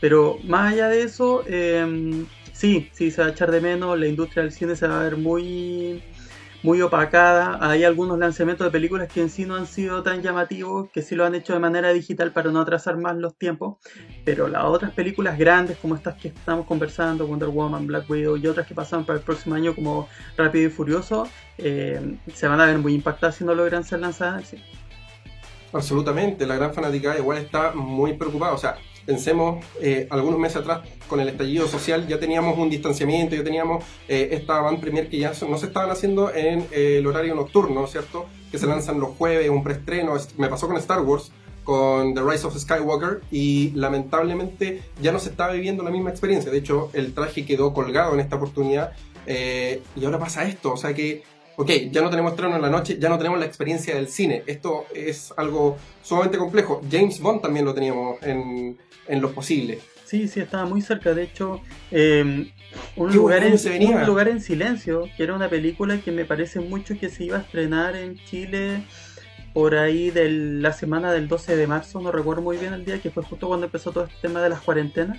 Pero 0.00 0.38
más 0.44 0.72
allá 0.72 0.86
de 0.86 1.02
eso, 1.02 1.42
eh, 1.48 2.24
sí, 2.58 2.90
sí 2.92 3.10
se 3.10 3.22
va 3.22 3.28
a 3.28 3.30
echar 3.30 3.50
de 3.50 3.60
menos, 3.60 3.98
la 3.98 4.06
industria 4.06 4.42
del 4.42 4.52
cine 4.52 4.74
se 4.74 4.88
va 4.88 5.00
a 5.00 5.04
ver 5.04 5.16
muy 5.16 6.02
muy 6.62 6.82
opacada. 6.82 7.58
Hay 7.60 7.84
algunos 7.84 8.18
lanzamientos 8.18 8.66
de 8.66 8.70
películas 8.70 9.08
que 9.08 9.20
en 9.20 9.30
sí 9.30 9.44
no 9.44 9.54
han 9.54 9.66
sido 9.66 10.02
tan 10.02 10.22
llamativos, 10.22 10.90
que 10.90 11.02
sí 11.02 11.14
lo 11.14 11.24
han 11.24 11.36
hecho 11.36 11.52
de 11.52 11.60
manera 11.60 11.92
digital 11.92 12.32
para 12.32 12.50
no 12.50 12.60
atrasar 12.60 12.96
más 12.96 13.16
los 13.16 13.36
tiempos. 13.36 13.76
Pero 14.24 14.48
las 14.48 14.64
otras 14.64 14.90
películas 14.92 15.38
grandes, 15.38 15.78
como 15.78 15.94
estas 15.94 16.16
que 16.16 16.28
estamos 16.28 16.66
conversando, 16.66 17.26
Wonder 17.26 17.48
Woman, 17.48 17.86
Black 17.86 18.10
Widow 18.10 18.36
y 18.36 18.46
otras 18.46 18.66
que 18.66 18.74
pasan 18.74 19.04
para 19.04 19.18
el 19.18 19.24
próximo 19.24 19.54
año, 19.54 19.74
como 19.74 20.08
Rápido 20.36 20.66
y 20.66 20.70
Furioso, 20.70 21.28
eh, 21.58 22.16
se 22.34 22.48
van 22.48 22.60
a 22.60 22.66
ver 22.66 22.78
muy 22.78 22.94
impactadas 22.94 23.36
si 23.36 23.44
no 23.44 23.54
logran 23.54 23.84
ser 23.84 24.00
lanzadas. 24.00 24.54
Absolutamente, 25.72 26.46
la 26.46 26.56
gran 26.56 26.72
fanática 26.72 27.16
igual 27.18 27.38
está 27.38 27.72
muy 27.72 28.14
preocupada. 28.14 28.52
O 28.52 28.58
sea, 28.58 28.78
Pensemos, 29.08 29.64
eh, 29.80 30.06
algunos 30.10 30.38
meses 30.38 30.58
atrás, 30.58 30.80
con 31.08 31.18
el 31.18 31.30
estallido 31.30 31.66
social, 31.66 32.06
ya 32.06 32.20
teníamos 32.20 32.58
un 32.58 32.68
distanciamiento, 32.68 33.34
ya 33.34 33.42
teníamos 33.42 33.82
eh, 34.06 34.28
esta 34.32 34.60
van 34.60 34.82
premier 34.82 35.08
que 35.08 35.16
ya 35.16 35.32
no 35.48 35.56
se 35.56 35.64
estaban 35.64 35.90
haciendo 35.90 36.30
en 36.30 36.66
eh, 36.72 36.98
el 36.98 37.06
horario 37.06 37.34
nocturno, 37.34 37.86
¿cierto? 37.86 38.26
Que 38.52 38.58
se 38.58 38.66
lanzan 38.66 39.00
los 39.00 39.16
jueves, 39.16 39.48
un 39.48 39.64
preestreno. 39.64 40.12
Me 40.36 40.48
pasó 40.48 40.66
con 40.66 40.76
Star 40.76 41.00
Wars, 41.00 41.32
con 41.64 42.12
The 42.12 42.20
Rise 42.20 42.48
of 42.48 42.58
Skywalker, 42.58 43.22
y 43.30 43.70
lamentablemente 43.70 44.82
ya 45.00 45.10
no 45.10 45.18
se 45.18 45.30
estaba 45.30 45.54
viviendo 45.54 45.82
la 45.82 45.90
misma 45.90 46.10
experiencia. 46.10 46.50
De 46.50 46.58
hecho, 46.58 46.90
el 46.92 47.14
traje 47.14 47.46
quedó 47.46 47.72
colgado 47.72 48.12
en 48.12 48.20
esta 48.20 48.36
oportunidad, 48.36 48.92
y 49.26 50.04
ahora 50.04 50.18
pasa 50.18 50.46
esto, 50.46 50.74
o 50.74 50.76
sea 50.76 50.92
que 50.92 51.22
ok, 51.58 51.70
ya 51.90 52.02
no 52.02 52.08
tenemos 52.08 52.32
estreno 52.32 52.54
en 52.54 52.62
la 52.62 52.70
noche, 52.70 52.98
ya 53.00 53.08
no 53.08 53.18
tenemos 53.18 53.38
la 53.40 53.44
experiencia 53.44 53.94
del 53.96 54.08
cine. 54.08 54.44
Esto 54.46 54.86
es 54.94 55.34
algo 55.36 55.76
sumamente 56.02 56.38
complejo. 56.38 56.80
James 56.88 57.20
Bond 57.20 57.42
también 57.42 57.64
lo 57.64 57.74
teníamos 57.74 58.22
en, 58.22 58.78
en 59.08 59.20
lo 59.20 59.32
posible. 59.32 59.80
Sí, 60.04 60.28
sí, 60.28 60.38
estaba 60.38 60.66
muy 60.66 60.82
cerca. 60.82 61.12
De 61.14 61.24
hecho, 61.24 61.60
em, 61.90 62.48
un, 62.94 63.12
lugar 63.12 63.42
en, 63.42 63.54
un 63.88 64.06
lugar 64.06 64.28
en 64.28 64.40
silencio, 64.40 65.08
que 65.16 65.24
era 65.24 65.34
una 65.34 65.48
película 65.48 66.00
que 66.00 66.12
me 66.12 66.24
parece 66.24 66.60
mucho 66.60 66.96
que 66.98 67.08
se 67.08 67.24
iba 67.24 67.38
a 67.38 67.40
estrenar 67.40 67.96
en 67.96 68.16
Chile 68.24 68.84
por 69.52 69.74
ahí 69.74 70.10
de 70.10 70.30
la 70.30 70.72
semana 70.72 71.12
del 71.12 71.26
12 71.26 71.56
de 71.56 71.66
marzo, 71.66 72.00
no 72.00 72.12
recuerdo 72.12 72.42
muy 72.42 72.56
bien 72.56 72.72
el 72.72 72.84
día, 72.84 73.00
que 73.00 73.10
fue 73.10 73.24
justo 73.24 73.48
cuando 73.48 73.66
empezó 73.66 73.90
todo 73.90 74.04
este 74.04 74.16
tema 74.22 74.40
de 74.40 74.50
las 74.50 74.60
cuarentenas. 74.60 75.18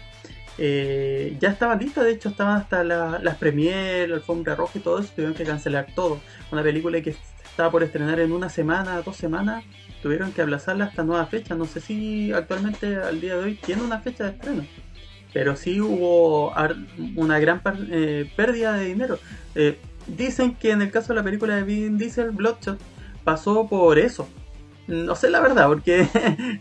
Eh, 0.61 1.37
ya 1.39 1.51
estaba 1.51 1.75
lista, 1.75 2.03
de 2.03 2.11
hecho 2.11 2.27
estaban 2.27 2.57
hasta 2.57 2.83
las 2.83 3.35
premier, 3.37 4.09
la 4.09 4.15
alfombra 4.15 4.55
roja 4.55 4.77
y 4.77 4.81
todo 4.81 4.99
eso, 4.99 5.09
tuvieron 5.15 5.33
que 5.33 5.45
cancelar 5.45 5.87
todo. 5.95 6.19
Una 6.51 6.61
película 6.61 6.99
que 7.01 7.15
estaba 7.45 7.71
por 7.71 7.81
estrenar 7.81 8.19
en 8.19 8.33
una 8.33 8.49
semana, 8.49 9.01
dos 9.01 9.15
semanas, 9.15 9.63
tuvieron 10.01 10.33
que 10.33 10.41
aplazarla 10.41 10.85
hasta 10.85 11.03
nueva 11.03 11.25
fecha. 11.27 11.55
No 11.55 11.65
sé 11.65 11.79
si 11.79 12.33
actualmente 12.33 12.97
al 12.97 13.21
día 13.21 13.37
de 13.37 13.43
hoy 13.45 13.53
tiene 13.55 13.83
una 13.83 13.99
fecha 13.99 14.25
de 14.25 14.31
estreno, 14.31 14.65
pero 15.33 15.55
sí 15.55 15.79
hubo 15.79 16.53
una 17.15 17.39
gran 17.39 17.61
eh, 17.89 18.29
pérdida 18.35 18.73
de 18.73 18.85
dinero. 18.85 19.17
Eh, 19.55 19.79
dicen 20.07 20.55
que 20.55 20.71
en 20.71 20.81
el 20.81 20.91
caso 20.91 21.13
de 21.13 21.19
la 21.19 21.23
película 21.23 21.55
de 21.55 21.63
Vin 21.63 21.97
Diesel, 21.97 22.31
Bloodshot, 22.31 22.79
pasó 23.23 23.65
por 23.67 23.97
eso, 23.97 24.27
no 24.89 25.15
sé 25.15 25.29
la 25.29 25.39
verdad, 25.39 25.67
porque 25.67 26.07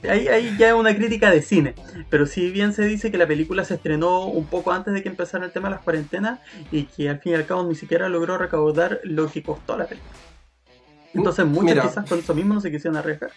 ahí, 0.09 0.55
ya 0.59 0.69
es 0.69 0.75
una 0.75 0.95
crítica 0.95 1.31
de 1.31 1.43
cine. 1.43 1.75
Pero 2.11 2.27
si 2.27 2.51
bien 2.51 2.73
se 2.73 2.85
dice 2.85 3.11
que 3.11 3.19
la 3.19 3.27
película 3.27 3.65
se 3.65 3.75
estrenó 3.75 4.27
un 4.27 4.47
poco 4.47 4.73
antes 4.73 4.95
de 4.95 5.03
que 5.03 5.09
empezara 5.09 5.47
el 5.47 5.51
tema 5.51 5.69
de 5.69 5.77
las 5.77 5.83
cuarentenas 5.83 6.41
y 6.71 6.85
que 6.85 7.09
al 7.09 7.21
fin 7.21 7.33
y 7.33 7.35
al 7.37 7.47
cabo 7.47 7.65
ni 7.65 7.75
siquiera 7.75 8.09
logró 8.09 8.39
recaudar 8.39 9.01
lo 9.05 9.31
que 9.31 9.43
costó 9.43 9.77
la 9.77 9.87
película. 9.87 10.13
Entonces 11.15 11.47
muchas 11.47 11.87
quizás 11.87 12.09
con 12.09 12.19
eso 12.19 12.35
mismo 12.35 12.55
no 12.55 12.61
se 12.61 12.71
quisieron 12.71 12.97
arriesgar. 12.97 13.31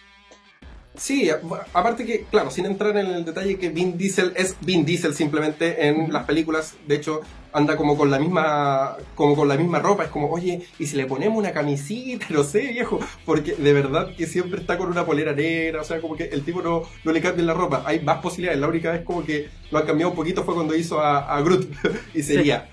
Sí, 0.94 1.30
aparte 1.72 2.04
que, 2.04 2.24
claro, 2.24 2.50
sin 2.50 2.66
entrar 2.66 2.96
en 2.98 3.06
el 3.06 3.24
detalle 3.24 3.58
que 3.58 3.70
Vin 3.70 3.96
Diesel 3.96 4.34
es 4.36 4.56
Vin 4.60 4.84
Diesel 4.84 5.14
simplemente 5.14 5.86
en 5.88 6.12
las 6.12 6.24
películas, 6.24 6.74
de 6.86 6.96
hecho 6.96 7.22
anda 7.54 7.76
como 7.76 7.96
con 7.96 8.10
la 8.10 8.18
misma 8.18 8.96
como 9.14 9.34
con 9.34 9.48
la 9.48 9.56
misma 9.56 9.78
ropa, 9.78 10.04
es 10.04 10.10
como, 10.10 10.30
oye, 10.30 10.62
y 10.78 10.86
si 10.86 10.96
le 10.96 11.06
ponemos 11.06 11.38
una 11.38 11.52
camisita, 11.52 12.26
no 12.30 12.44
sé, 12.44 12.68
viejo, 12.68 13.00
porque 13.24 13.54
de 13.54 13.72
verdad 13.72 14.14
que 14.16 14.26
siempre 14.26 14.60
está 14.60 14.76
con 14.76 14.88
una 14.88 15.06
polera 15.06 15.32
negra, 15.32 15.80
o 15.80 15.84
sea, 15.84 16.00
como 16.00 16.14
que 16.14 16.24
el 16.24 16.44
tipo 16.44 16.60
no, 16.60 16.82
no 17.04 17.12
le 17.12 17.22
cambia 17.22 17.44
la 17.44 17.54
ropa, 17.54 17.82
hay 17.86 18.00
más 18.00 18.18
posibilidades, 18.18 18.60
la 18.60 18.68
única 18.68 18.92
vez 18.92 19.02
como 19.02 19.24
que 19.24 19.48
lo 19.70 19.78
ha 19.78 19.86
cambiado 19.86 20.10
un 20.10 20.16
poquito 20.16 20.44
fue 20.44 20.54
cuando 20.54 20.74
hizo 20.74 21.00
a, 21.00 21.40
Groot, 21.40 21.70
y 22.14 22.22
sería... 22.22 22.68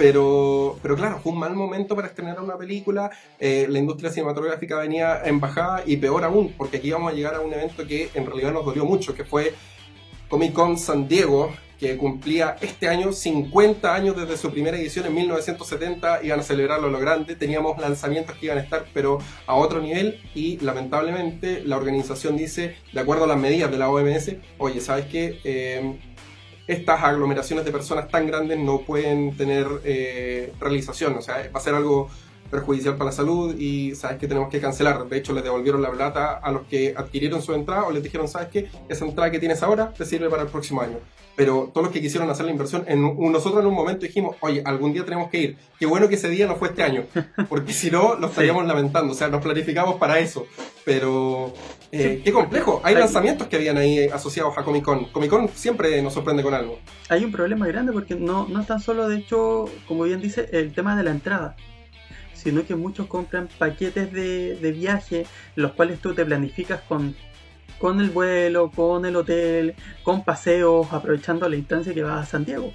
Pero, 0.00 0.78
pero 0.80 0.96
claro, 0.96 1.20
fue 1.22 1.30
un 1.30 1.38
mal 1.38 1.54
momento 1.54 1.94
para 1.94 2.08
estrenar 2.08 2.40
una 2.40 2.56
película. 2.56 3.10
Eh, 3.38 3.66
la 3.68 3.78
industria 3.78 4.10
cinematográfica 4.10 4.78
venía 4.78 5.20
en 5.26 5.40
bajada 5.40 5.82
y 5.84 5.98
peor 5.98 6.24
aún, 6.24 6.54
porque 6.56 6.78
aquí 6.78 6.90
vamos 6.90 7.12
a 7.12 7.14
llegar 7.14 7.34
a 7.34 7.40
un 7.40 7.52
evento 7.52 7.86
que 7.86 8.08
en 8.14 8.24
realidad 8.24 8.50
nos 8.50 8.64
dolió 8.64 8.86
mucho, 8.86 9.14
que 9.14 9.26
fue 9.26 9.52
Comic 10.30 10.54
Con 10.54 10.78
San 10.78 11.06
Diego, 11.06 11.52
que 11.78 11.98
cumplía 11.98 12.56
este 12.62 12.88
año 12.88 13.12
50 13.12 13.94
años 13.94 14.16
desde 14.16 14.38
su 14.38 14.50
primera 14.50 14.78
edición 14.78 15.04
en 15.04 15.14
1970, 15.16 16.24
iban 16.24 16.40
a 16.40 16.42
celebrarlo 16.44 16.88
a 16.88 16.90
lo 16.90 16.98
grande, 16.98 17.36
teníamos 17.36 17.78
lanzamientos 17.78 18.36
que 18.36 18.46
iban 18.46 18.56
a 18.56 18.62
estar 18.62 18.86
pero 18.94 19.18
a 19.46 19.54
otro 19.54 19.82
nivel 19.82 20.18
y 20.34 20.58
lamentablemente 20.60 21.62
la 21.62 21.76
organización 21.76 22.38
dice, 22.38 22.76
de 22.90 23.00
acuerdo 23.00 23.24
a 23.24 23.26
las 23.26 23.38
medidas 23.38 23.70
de 23.70 23.76
la 23.76 23.90
OMS, 23.90 24.32
oye, 24.56 24.80
¿sabes 24.80 25.06
qué? 25.06 25.40
Eh, 25.44 25.98
estas 26.72 27.02
aglomeraciones 27.02 27.64
de 27.64 27.72
personas 27.72 28.08
tan 28.08 28.26
grandes 28.26 28.58
no 28.58 28.80
pueden 28.80 29.36
tener 29.36 29.66
eh, 29.84 30.52
realización, 30.60 31.16
o 31.16 31.22
sea, 31.22 31.50
va 31.54 31.58
a 31.58 31.60
ser 31.60 31.74
algo 31.74 32.08
perjudicial 32.50 32.96
para 32.96 33.10
la 33.10 33.12
salud 33.12 33.54
y 33.56 33.94
sabes 33.94 34.18
que 34.18 34.26
tenemos 34.26 34.50
que 34.50 34.60
cancelar. 34.60 35.08
De 35.08 35.16
hecho, 35.16 35.32
les 35.32 35.44
devolvieron 35.44 35.80
la 35.82 35.90
plata 35.90 36.34
a 36.34 36.50
los 36.50 36.62
que 36.62 36.94
adquirieron 36.96 37.40
su 37.40 37.54
entrada 37.54 37.84
o 37.84 37.92
les 37.92 38.02
dijeron, 38.02 38.28
sabes 38.28 38.48
qué, 38.48 38.68
esa 38.88 39.04
entrada 39.04 39.30
que 39.30 39.38
tienes 39.38 39.62
ahora 39.62 39.92
te 39.92 40.04
sirve 40.04 40.28
para 40.28 40.42
el 40.42 40.48
próximo 40.48 40.80
año. 40.80 40.98
Pero 41.36 41.70
todos 41.72 41.84
los 41.84 41.92
que 41.92 42.02
quisieron 42.02 42.28
hacer 42.28 42.44
la 42.44 42.52
inversión, 42.52 42.84
en, 42.86 43.02
nosotros 43.32 43.62
en 43.62 43.66
un 43.66 43.74
momento 43.74 44.04
dijimos, 44.04 44.36
oye, 44.40 44.62
algún 44.64 44.92
día 44.92 45.04
tenemos 45.04 45.30
que 45.30 45.38
ir. 45.38 45.56
Qué 45.78 45.86
bueno 45.86 46.08
que 46.08 46.16
ese 46.16 46.28
día 46.28 46.46
no 46.46 46.56
fue 46.56 46.68
este 46.68 46.82
año, 46.82 47.04
porque 47.48 47.72
si 47.72 47.90
no, 47.90 48.16
lo 48.16 48.26
estaríamos 48.26 48.66
lamentando. 48.66 49.12
O 49.12 49.14
sea, 49.14 49.28
nos 49.28 49.42
planificamos 49.42 49.96
para 49.96 50.18
eso. 50.18 50.46
Pero 50.84 51.52
eh, 51.92 52.22
qué 52.24 52.32
complejo. 52.32 52.80
Hay 52.84 52.94
lanzamientos 52.94 53.48
que 53.48 53.56
habían 53.56 53.76
ahí 53.76 54.06
asociados 54.08 54.56
a 54.56 54.64
Comic 54.64 54.84
Con. 54.84 55.06
Comic 55.06 55.30
Con 55.30 55.48
siempre 55.48 56.00
nos 56.02 56.14
sorprende 56.14 56.42
con 56.42 56.54
algo. 56.54 56.78
Hay 57.08 57.24
un 57.24 57.32
problema 57.32 57.66
grande 57.66 57.92
porque 57.92 58.14
no, 58.14 58.48
no 58.48 58.60
es 58.60 58.66
tan 58.66 58.80
solo, 58.80 59.08
de 59.08 59.18
hecho, 59.18 59.66
como 59.86 60.04
bien 60.04 60.20
dice, 60.20 60.48
el 60.52 60.72
tema 60.72 60.96
de 60.96 61.04
la 61.04 61.10
entrada 61.10 61.56
sino 62.40 62.64
que 62.64 62.74
muchos 62.74 63.06
compran 63.06 63.50
paquetes 63.58 64.10
de, 64.12 64.56
de 64.56 64.72
viaje, 64.72 65.26
los 65.56 65.72
cuales 65.72 66.00
tú 66.00 66.14
te 66.14 66.24
planificas 66.24 66.80
con, 66.88 67.14
con 67.78 68.00
el 68.00 68.10
vuelo, 68.10 68.70
con 68.70 69.04
el 69.04 69.16
hotel, 69.16 69.74
con 70.02 70.24
paseos, 70.24 70.92
aprovechando 70.92 71.48
la 71.48 71.56
instancia 71.56 71.92
que 71.92 72.02
vas 72.02 72.22
a 72.22 72.30
Santiago. 72.30 72.72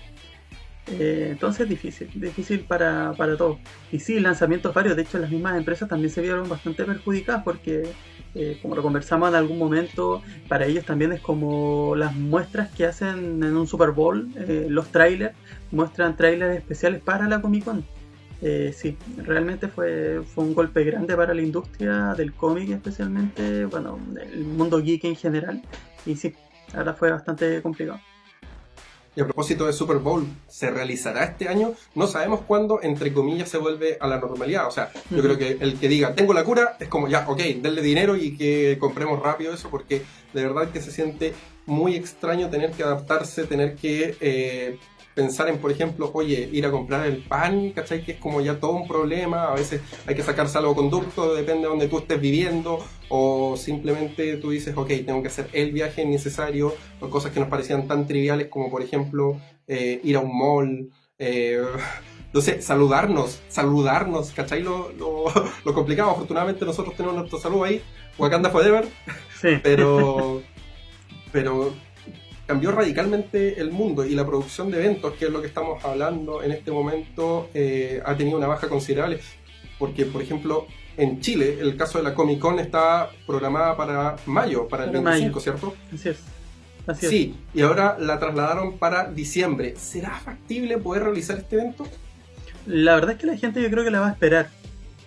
Eh, 0.87 1.29
entonces 1.31 1.61
es 1.61 1.69
difícil, 1.69 2.09
difícil 2.13 2.59
para, 2.61 3.13
para 3.13 3.35
todos. 3.35 3.57
Y 3.91 3.99
sí, 3.99 4.19
lanzamientos 4.19 4.73
varios, 4.73 4.95
de 4.95 5.01
hecho 5.01 5.17
las 5.17 5.31
mismas 5.31 5.57
empresas 5.57 5.89
también 5.89 6.11
se 6.11 6.21
vieron 6.21 6.47
bastante 6.47 6.83
perjudicadas 6.83 7.43
porque, 7.43 7.89
eh, 8.35 8.59
como 8.61 8.75
lo 8.75 8.83
conversamos 8.83 9.29
en 9.29 9.35
algún 9.35 9.57
momento, 9.57 10.21
para 10.47 10.65
ellos 10.65 10.85
también 10.85 11.11
es 11.11 11.21
como 11.21 11.95
las 11.95 12.15
muestras 12.15 12.69
que 12.71 12.85
hacen 12.85 13.43
en 13.43 13.57
un 13.57 13.67
Super 13.67 13.91
Bowl, 13.91 14.31
eh, 14.35 14.67
los 14.69 14.91
trailers, 14.91 15.35
muestran 15.71 16.15
trailers 16.15 16.55
especiales 16.55 17.01
para 17.01 17.27
la 17.27 17.41
Comic 17.41 17.63
Con. 17.63 17.83
sí, 18.73 18.95
realmente 19.17 19.67
fue, 19.67 20.21
fue 20.23 20.43
un 20.43 20.53
golpe 20.53 20.83
grande 20.83 21.15
para 21.15 21.33
la 21.33 21.41
industria 21.41 22.13
del 22.15 22.33
cómic 22.33 22.69
especialmente, 22.69 23.65
bueno, 23.65 23.97
el 24.31 24.43
mundo 24.43 24.79
geek 24.79 25.05
en 25.05 25.15
general. 25.15 25.61
Y 26.05 26.15
sí, 26.15 26.35
ahora 26.75 26.93
fue 26.93 27.09
bastante 27.09 27.59
complicado. 27.63 27.99
Y 29.15 29.21
a 29.21 29.25
propósito 29.25 29.65
de 29.65 29.71
Super 29.71 29.97
Bowl, 29.97 30.27
¿se 30.47 30.69
realizará 30.69 31.23
este 31.23 31.47
año? 31.47 31.73
No 31.95 32.05
sabemos 32.05 32.41
cuándo, 32.41 32.81
entre 32.83 33.13
comillas, 33.13 33.47
se 33.47 33.57
vuelve 33.57 33.97
a 34.01 34.07
la 34.07 34.19
normalidad. 34.19 34.67
O 34.67 34.71
sea, 34.71 34.91
yo 35.09 35.21
creo 35.21 35.37
que 35.37 35.57
el 35.61 35.79
que 35.79 35.87
diga, 35.87 36.13
tengo 36.15 36.33
la 36.33 36.43
cura, 36.43 36.75
es 36.79 36.89
como 36.89 37.07
ya, 37.07 37.25
ok, 37.29 37.39
denle 37.61 37.81
dinero 37.81 38.17
y 38.17 38.35
que 38.35 38.77
compremos 38.77 39.21
rápido 39.21 39.53
eso, 39.53 39.69
porque 39.69 40.01
de 40.33 40.43
verdad 40.43 40.69
que 40.71 40.81
se 40.81 40.91
siente 40.91 41.33
muy 41.65 41.95
extraño 41.95 42.49
tener 42.49 42.71
que 42.71 42.83
adaptarse, 42.83 43.45
tener 43.45 43.75
que 43.75 44.17
eh, 44.19 44.77
pensar 45.15 45.47
en, 45.47 45.57
por 45.59 45.71
ejemplo, 45.71 46.11
oye, 46.13 46.49
ir 46.51 46.65
a 46.65 46.71
comprar 46.71 47.07
el 47.07 47.17
pan, 47.23 47.71
¿cachai? 47.71 48.03
Que 48.03 48.11
es 48.11 48.19
como 48.19 48.41
ya 48.41 48.59
todo 48.59 48.71
un 48.71 48.87
problema, 48.87 49.45
a 49.45 49.55
veces 49.55 49.81
hay 50.05 50.13
que 50.13 50.21
sacar 50.21 50.49
salvoconducto, 50.49 51.33
depende 51.33 51.61
de 51.61 51.69
donde 51.69 51.87
tú 51.87 51.99
estés 51.99 52.19
viviendo, 52.19 52.83
o 53.07 53.55
simplemente 53.55 54.35
tú 54.37 54.51
dices, 54.51 54.75
ok, 54.75 54.89
tengo 55.05 55.21
que 55.21 55.29
hacer 55.29 55.47
el 55.53 55.71
viaje 55.71 56.05
necesario, 56.05 56.75
o 56.99 57.09
cosas 57.09 57.31
que 57.31 57.39
nos 57.39 57.47
parecían 57.47 57.87
tan 57.87 58.05
triviales 58.05 58.49
como, 58.49 58.69
por 58.69 58.81
ejemplo, 58.81 59.39
eh, 59.67 60.01
ir 60.03 60.17
a 60.17 60.19
un 60.19 60.37
mall, 60.37 60.91
eh, 61.17 61.63
no 62.33 62.41
sé, 62.41 62.61
saludarnos, 62.61 63.41
saludarnos, 63.47 64.31
¿cachai? 64.31 64.61
Lo, 64.61 64.91
lo, 64.91 65.25
lo, 65.65 65.73
complicado, 65.73 66.11
afortunadamente 66.11 66.65
nosotros 66.65 66.93
tenemos 66.95 67.17
nuestro 67.17 67.39
saludo 67.39 67.63
ahí, 67.63 67.81
Wakanda 68.17 68.49
Forever, 68.49 68.85
sí. 69.39 69.59
pero, 69.63 70.41
pero 71.31 71.73
cambió 72.45 72.71
radicalmente 72.71 73.59
el 73.59 73.71
mundo 73.71 74.05
y 74.05 74.15
la 74.15 74.25
producción 74.25 74.69
de 74.71 74.83
eventos, 74.83 75.13
que 75.13 75.25
es 75.25 75.31
lo 75.31 75.41
que 75.41 75.47
estamos 75.47 75.83
hablando 75.83 76.43
en 76.43 76.51
este 76.51 76.71
momento, 76.71 77.49
eh, 77.53 78.01
ha 78.05 78.15
tenido 78.15 78.37
una 78.37 78.47
baja 78.47 78.69
considerable. 78.69 79.19
Porque, 79.79 80.05
por 80.05 80.21
ejemplo, 80.21 80.67
en 80.97 81.19
Chile, 81.19 81.57
el 81.59 81.75
caso 81.75 81.97
de 81.97 82.03
la 82.03 82.13
Comic 82.13 82.39
Con 82.39 82.59
está 82.59 83.09
programada 83.27 83.75
para 83.75 84.15
mayo, 84.25 84.67
para 84.67 84.85
el 84.85 84.91
25, 84.91 85.39
¿cierto? 85.39 85.73
Así 85.93 86.09
es. 86.09 86.17
Así 86.87 87.07
sí, 87.07 87.35
y 87.53 87.61
ahora 87.61 87.97
la 87.99 88.19
trasladaron 88.19 88.77
para 88.77 89.11
diciembre. 89.11 89.75
¿Será 89.75 90.19
factible 90.19 90.77
poder 90.77 91.03
realizar 91.03 91.37
este 91.39 91.55
evento? 91.55 91.87
La 92.67 92.93
verdad 92.93 93.11
es 93.11 93.17
que 93.17 93.25
la 93.25 93.37
gente 93.37 93.61
yo 93.61 93.71
creo 93.71 93.83
que 93.83 93.89
la 93.89 94.01
va 94.01 94.09
a 94.09 94.11
esperar, 94.11 94.49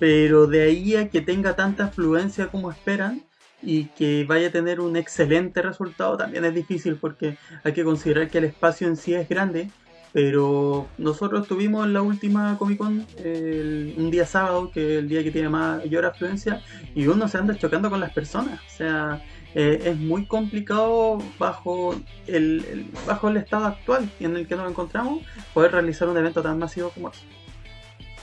pero 0.01 0.49
de 0.49 0.63
ahí 0.63 0.97
a 0.97 1.09
que 1.09 1.21
tenga 1.21 1.55
tanta 1.55 1.85
afluencia 1.85 2.49
como 2.49 2.73
esperan, 2.73 3.23
y 3.63 3.87
que 3.87 4.25
vaya 4.25 4.49
a 4.49 4.53
tener 4.53 4.81
un 4.81 4.97
excelente 4.97 5.63
resultado 5.63 6.17
también 6.17 6.45
es 6.45 6.55
difícil 6.55 6.97
porque 6.97 7.37
hay 7.65 7.73
que 7.73 7.85
considerar 7.85 8.29
que 8.29 8.39
el 8.39 8.45
espacio 8.45 8.87
en 8.87 8.97
sí 8.97 9.15
es 9.15 9.29
grande 9.29 9.71
pero 10.13 10.87
nosotros 10.97 11.47
tuvimos 11.47 11.87
la 11.89 12.03
última 12.03 12.57
Comic 12.59 12.79
Con 12.79 13.07
un 13.19 14.11
día 14.11 14.27
sábado 14.27 14.71
que 14.71 14.95
es 14.95 14.99
el 15.01 15.09
día 15.09 15.23
que 15.23 15.31
tiene 15.31 15.49
mayor 15.49 16.07
afluencia 16.07 16.63
y 16.95 17.07
uno 17.07 17.29
se 17.29 17.39
anda 17.39 17.55
chocando 17.57 17.91
con 17.91 18.01
las 18.01 18.13
personas. 18.13 18.61
O 18.67 18.71
sea 18.71 19.23
eh, 19.55 19.83
es 19.87 19.97
muy 19.97 20.27
complicado 20.27 21.19
bajo 21.39 21.95
el, 22.27 22.87
bajo 23.07 23.29
el 23.29 23.39
estado 23.39 23.67
actual 23.67 24.09
en 24.21 24.37
el 24.37 24.47
que 24.47 24.57
nos 24.57 24.71
encontramos 24.71 25.23
poder 25.55 25.73
realizar 25.73 26.09
un 26.09 26.17
evento 26.17 26.43
tan 26.43 26.59
masivo 26.59 26.91
como 26.91 27.09
este 27.09 27.27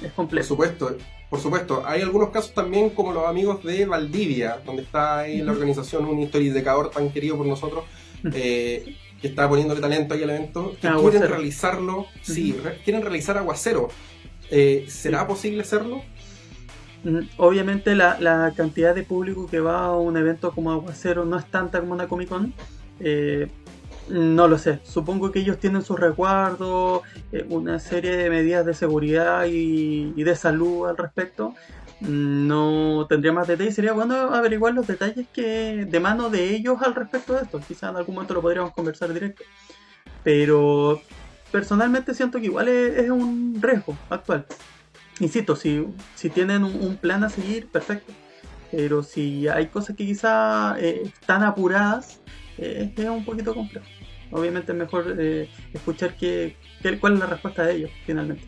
es 0.02 0.12
complejo. 0.14 0.56
Por 0.56 0.68
supuesto 0.68 0.98
por 1.30 1.40
supuesto, 1.40 1.84
hay 1.86 2.02
algunos 2.02 2.30
casos 2.30 2.54
también 2.54 2.92
como 2.92 3.12
los 3.12 3.28
amigos 3.28 3.64
de 3.64 3.86
Valdivia, 3.86 4.62
donde 4.66 4.84
está 4.84 5.20
ahí 5.20 5.42
la 5.42 5.52
organización 5.52 6.06
un 6.06 6.20
historiador 6.20 6.92
tan 6.92 7.10
querido 7.10 7.36
por 7.36 7.48
nosotros, 7.48 7.84
eh, 8.34 8.96
que 9.20 9.28
está 9.28 9.50
poniéndole 9.50 9.82
talento 9.82 10.14
ahí 10.14 10.24
al 10.24 10.30
evento, 10.30 10.76
que 10.80 10.88
quieren 10.88 11.24
realizarlo, 11.24 12.06
sí, 12.22 12.56
quieren 12.84 13.02
realizar 13.02 13.38
aguacero. 13.38 13.90
Eh, 14.52 14.86
¿Será 14.88 15.28
posible 15.28 15.62
hacerlo? 15.62 16.04
Mm, 17.04 17.22
obviamente 17.38 17.96
la, 17.96 18.18
la, 18.20 18.54
cantidad 18.56 18.94
de 18.94 19.04
público 19.04 19.48
que 19.48 19.60
va 19.60 19.86
a 19.86 19.98
un 19.98 20.16
evento 20.18 20.52
como 20.52 20.72
Aguacero 20.72 21.26
no 21.26 21.38
es 21.38 21.46
tanta 21.48 21.80
como 21.80 21.94
una 21.94 22.08
Comic 22.08 22.30
Con. 22.30 22.54
Eh, 23.00 23.48
no 24.10 24.48
lo 24.48 24.58
sé, 24.58 24.80
supongo 24.84 25.32
que 25.32 25.40
ellos 25.40 25.60
tienen 25.60 25.82
sus 25.82 26.00
resguardos, 26.00 27.02
eh, 27.32 27.46
una 27.50 27.80
serie 27.80 28.16
de 28.16 28.30
medidas 28.30 28.66
de 28.66 28.74
seguridad 28.74 29.46
y, 29.48 30.12
de 30.12 30.36
salud 30.36 30.88
al 30.88 30.98
respecto. 30.98 31.56
No 32.02 33.06
tendría 33.10 33.32
más 33.32 33.48
detalles, 33.48 33.74
sería 33.74 33.94
bueno 33.94 34.16
averiguar 34.16 34.74
los 34.74 34.86
detalles 34.86 35.28
que 35.34 35.86
de 35.90 36.00
mano 36.00 36.30
de 36.30 36.56
ellos 36.56 36.82
al 36.82 36.94
respecto 36.94 37.34
de 37.34 37.44
esto. 37.44 37.60
Quizás 37.60 37.92
en 37.92 37.98
algún 37.98 38.16
momento 38.16 38.34
lo 38.34 38.42
podríamos 38.42 38.74
conversar 38.74 39.14
directo. 39.14 39.44
Pero 40.24 41.02
personalmente 41.52 42.14
siento 42.14 42.40
que 42.40 42.46
igual 42.46 42.68
es, 42.68 43.10
un 43.10 43.58
riesgo 43.62 43.98
actual. 44.10 44.46
Insisto, 45.20 45.56
si, 45.56 45.88
si 46.16 46.30
tienen 46.30 46.64
un, 46.64 46.98
plan 46.98 47.24
a 47.24 47.30
seguir, 47.30 47.68
perfecto. 47.70 48.14
Pero 48.72 49.02
si 49.04 49.48
hay 49.48 49.68
cosas 49.68 49.96
que 49.96 50.06
quizás 50.06 50.78
eh, 50.80 51.04
están 51.06 51.44
apuradas, 51.44 52.20
eh, 52.58 52.94
es 52.96 53.10
un 53.10 53.24
poquito 53.24 53.54
complejo 53.54 53.86
obviamente 54.36 54.72
es 54.72 54.78
mejor 54.78 55.16
eh, 55.18 55.50
escuchar 55.74 56.16
qué, 56.16 56.56
cuál 57.00 57.14
es 57.14 57.20
la 57.20 57.26
respuesta 57.26 57.64
de 57.64 57.76
ellos 57.76 57.92
finalmente. 58.06 58.44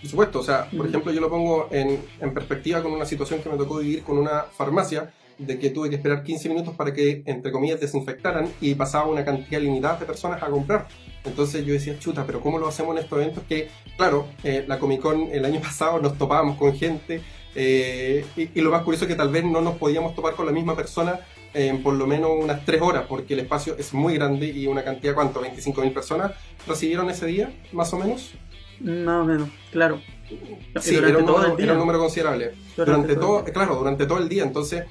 Por 0.00 0.10
supuesto, 0.10 0.40
o 0.40 0.42
sea, 0.42 0.68
por 0.70 0.86
ejemplo, 0.86 1.12
yo 1.12 1.20
lo 1.20 1.28
pongo 1.28 1.68
en, 1.70 2.00
en, 2.20 2.34
perspectiva 2.34 2.82
con 2.82 2.92
una 2.92 3.04
situación 3.04 3.42
que 3.42 3.50
me 3.50 3.58
tocó 3.58 3.78
vivir 3.78 4.02
con 4.02 4.16
una 4.16 4.44
farmacia, 4.44 5.12
de 5.40 5.58
que 5.58 5.70
tuve 5.70 5.88
que 5.88 5.96
esperar 5.96 6.22
15 6.22 6.48
minutos 6.50 6.74
para 6.74 6.92
que, 6.92 7.22
entre 7.24 7.50
comillas, 7.50 7.80
desinfectaran 7.80 8.52
y 8.60 8.74
pasaba 8.74 9.06
una 9.06 9.24
cantidad 9.24 9.60
limitada 9.60 9.96
de 9.98 10.06
personas 10.06 10.42
a 10.42 10.46
comprar. 10.46 10.86
Entonces 11.24 11.64
yo 11.64 11.72
decía, 11.72 11.98
chuta, 11.98 12.26
pero 12.26 12.40
¿cómo 12.40 12.58
lo 12.58 12.68
hacemos 12.68 12.96
en 12.96 13.02
estos 13.02 13.18
eventos? 13.18 13.44
Que, 13.44 13.68
claro, 13.96 14.26
eh, 14.44 14.64
la 14.68 14.78
Comic 14.78 15.00
Con 15.00 15.28
el 15.32 15.44
año 15.44 15.60
pasado 15.62 15.98
nos 15.98 16.18
topábamos 16.18 16.58
con 16.58 16.74
gente 16.74 17.22
eh, 17.54 18.24
y, 18.36 18.58
y, 18.58 18.60
lo 18.60 18.70
más 18.70 18.82
curioso 18.82 19.06
es 19.06 19.08
que 19.08 19.16
tal 19.16 19.30
vez 19.30 19.44
no 19.44 19.60
nos 19.60 19.76
podíamos 19.76 20.14
topar 20.14 20.34
con 20.34 20.46
la 20.46 20.52
misma 20.52 20.76
persona 20.76 21.20
en 21.54 21.82
por 21.82 21.94
lo 21.94 22.06
menos 22.06 22.30
unas 22.38 22.64
3 22.64 22.80
horas, 22.80 23.04
porque 23.08 23.34
el 23.34 23.40
espacio 23.40 23.76
es 23.78 23.92
muy 23.92 24.14
grande 24.14 24.46
y 24.46 24.66
una 24.66 24.84
cantidad, 24.84 25.14
¿cuánto? 25.14 25.42
¿25.000 25.42 25.92
personas 25.92 26.32
recibieron 26.66 27.10
ese 27.10 27.26
día, 27.26 27.52
más 27.72 27.92
o 27.92 27.98
menos? 27.98 28.32
Más 28.80 29.22
o 29.22 29.24
menos, 29.24 29.48
claro. 29.70 30.00
Sí, 30.80 30.94
era 30.94 31.18
un, 31.18 31.26
número, 31.26 31.98
considerable. 31.98 32.52
Durante, 32.76 33.16
todo, 33.16 33.44
claro, 33.44 33.74
durante 33.76 34.06
todo 34.06 34.18
el 34.18 34.28
día. 34.28 34.44
Entonces, 34.44 34.84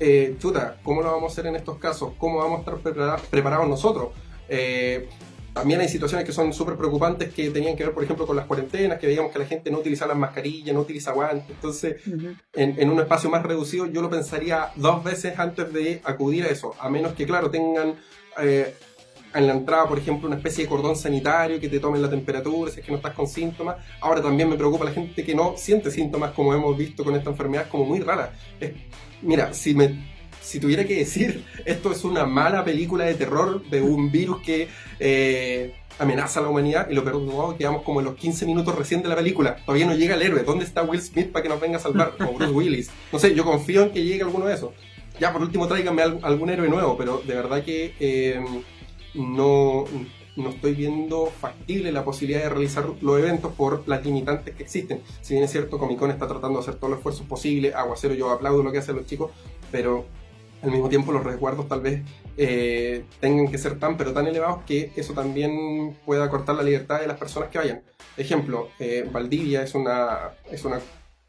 eh, 0.00 0.36
chuta, 0.38 0.78
¿cómo 0.82 1.02
lo 1.02 1.12
vamos 1.12 1.30
a 1.30 1.32
hacer 1.32 1.46
en 1.46 1.56
estos 1.56 1.78
casos? 1.78 2.12
¿Cómo 2.18 2.38
vamos 2.38 2.66
a 2.66 2.70
estar 2.70 3.20
preparados 3.30 3.68
nosotros? 3.68 4.08
Eh, 4.48 5.08
también 5.56 5.80
hay 5.80 5.88
situaciones 5.88 6.26
que 6.26 6.34
son 6.34 6.52
súper 6.52 6.76
preocupantes 6.76 7.32
que 7.32 7.48
tenían 7.48 7.76
que 7.76 7.84
ver, 7.84 7.94
por 7.94 8.04
ejemplo, 8.04 8.26
con 8.26 8.36
las 8.36 8.44
cuarentenas, 8.44 8.98
que 8.98 9.06
veíamos 9.06 9.32
que 9.32 9.38
la 9.38 9.46
gente 9.46 9.70
no 9.70 9.78
utiliza 9.78 10.06
las 10.06 10.14
mascarillas, 10.14 10.74
no 10.74 10.82
utiliza 10.82 11.12
guantes. 11.12 11.48
Entonces, 11.48 11.96
en, 12.52 12.90
un 12.90 13.00
espacio 13.00 13.30
más 13.30 13.42
reducido, 13.42 13.86
yo 13.86 14.02
lo 14.02 14.10
pensaría 14.10 14.68
dos 14.76 15.02
veces 15.02 15.38
antes 15.38 15.72
de 15.72 16.02
acudir 16.04 16.44
a 16.44 16.48
eso, 16.48 16.74
a 16.78 16.90
menos 16.90 17.14
que, 17.14 17.24
claro, 17.24 17.50
tengan 17.50 17.94
eh, 18.38 18.74
en 19.32 19.46
la 19.46 19.54
entrada, 19.54 19.88
por 19.88 19.98
ejemplo, 19.98 20.26
una 20.26 20.36
especie 20.36 20.64
de 20.64 20.68
cordón 20.68 20.94
sanitario 20.94 21.58
que 21.58 21.70
te 21.70 21.80
tomen 21.80 22.02
la 22.02 22.10
temperatura 22.10 22.70
si 22.70 22.80
es 22.80 22.84
que 22.84 22.92
no 22.92 22.98
estás 22.98 23.14
con 23.14 23.26
síntomas. 23.26 23.76
Ahora 24.02 24.20
también 24.20 24.50
me 24.50 24.56
preocupa 24.56 24.84
la 24.84 24.92
gente 24.92 25.24
que 25.24 25.34
no 25.34 25.56
siente 25.56 25.90
síntomas, 25.90 26.32
como 26.32 26.52
hemos 26.52 26.76
visto 26.76 27.02
con 27.02 27.16
esta 27.16 27.30
enfermedad, 27.30 27.66
como 27.70 27.86
muy 27.86 28.00
rara. 28.00 28.30
mira, 29.22 29.54
si 29.54 29.74
me 29.74 30.15
si 30.46 30.60
tuviera 30.60 30.84
que 30.84 30.96
decir, 30.96 31.44
esto 31.64 31.90
es 31.92 32.04
una 32.04 32.24
mala 32.24 32.64
película 32.64 33.04
de 33.04 33.14
terror 33.14 33.68
de 33.68 33.82
un 33.82 34.12
virus 34.12 34.40
que 34.42 34.68
eh, 35.00 35.74
amenaza 35.98 36.40
a 36.40 36.44
la 36.44 36.48
humanidad 36.50 36.88
y 36.88 36.94
lo 36.94 37.02
peor 37.02 37.20
de 37.20 37.58
quedamos 37.58 37.82
como 37.82 38.00
en 38.00 38.06
los 38.06 38.14
15 38.14 38.46
minutos 38.46 38.74
recién 38.74 39.02
de 39.02 39.08
la 39.08 39.16
película. 39.16 39.56
Todavía 39.64 39.86
no 39.86 39.94
llega 39.94 40.14
el 40.14 40.22
héroe. 40.22 40.44
¿Dónde 40.44 40.64
está 40.64 40.82
Will 40.82 41.00
Smith 41.00 41.32
para 41.32 41.42
que 41.42 41.48
nos 41.48 41.60
venga 41.60 41.78
a 41.78 41.80
salvar? 41.80 42.14
O 42.20 42.32
Bruce 42.32 42.52
Willis. 42.52 42.90
No 43.12 43.18
sé, 43.18 43.34
yo 43.34 43.44
confío 43.44 43.82
en 43.82 43.90
que 43.90 44.04
llegue 44.04 44.22
alguno 44.22 44.46
de 44.46 44.54
esos. 44.54 44.70
Ya, 45.18 45.32
por 45.32 45.42
último, 45.42 45.66
tráiganme 45.66 46.02
algún 46.02 46.50
héroe 46.50 46.68
nuevo, 46.68 46.96
pero 46.96 47.22
de 47.26 47.34
verdad 47.34 47.64
que 47.64 47.94
eh, 47.98 48.38
no, 49.14 49.86
no 50.36 50.50
estoy 50.50 50.74
viendo 50.74 51.26
factible 51.26 51.90
la 51.90 52.04
posibilidad 52.04 52.42
de 52.42 52.50
realizar 52.50 52.86
los 53.00 53.18
eventos 53.18 53.52
por 53.54 53.88
las 53.88 54.04
limitantes 54.04 54.54
que 54.54 54.62
existen. 54.62 55.00
Si 55.22 55.34
bien 55.34 55.44
es 55.44 55.50
cierto, 55.50 55.78
Comic 55.78 55.98
Con 55.98 56.10
está 56.10 56.28
tratando 56.28 56.58
de 56.58 56.62
hacer 56.62 56.74
todos 56.74 56.90
los 56.90 56.98
esfuerzos 56.98 57.26
posibles, 57.26 57.74
Aguacero 57.74 58.14
yo 58.14 58.30
aplaudo 58.30 58.62
lo 58.62 58.70
que 58.70 58.78
hacen 58.78 58.96
los 58.96 59.06
chicos, 59.06 59.30
pero 59.72 60.04
al 60.62 60.70
mismo 60.70 60.88
tiempo 60.88 61.12
los 61.12 61.22
resguardos 61.24 61.68
tal 61.68 61.80
vez 61.80 62.02
eh, 62.36 63.04
tengan 63.20 63.50
que 63.50 63.58
ser 63.58 63.78
tan 63.78 63.96
pero 63.96 64.12
tan 64.12 64.26
elevados 64.26 64.64
que 64.64 64.92
eso 64.96 65.12
también 65.12 65.96
pueda 66.04 66.28
cortar 66.28 66.56
la 66.56 66.62
libertad 66.62 67.00
de 67.00 67.06
las 67.06 67.18
personas 67.18 67.48
que 67.50 67.58
vayan. 67.58 67.82
Ejemplo, 68.16 68.68
eh, 68.78 69.08
Valdivia 69.10 69.62
es 69.62 69.74
una, 69.74 70.30
es 70.50 70.64
una 70.64 70.80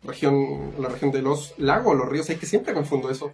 región, 0.04 0.74
la 0.80 0.90
región 0.90 1.12
de 1.12 1.22
los 1.22 1.54
lagos, 1.58 1.96
los 1.96 2.08
ríos, 2.08 2.30
es 2.30 2.40
que 2.40 2.46
siempre 2.46 2.74
confundo 2.74 3.10
eso. 3.10 3.32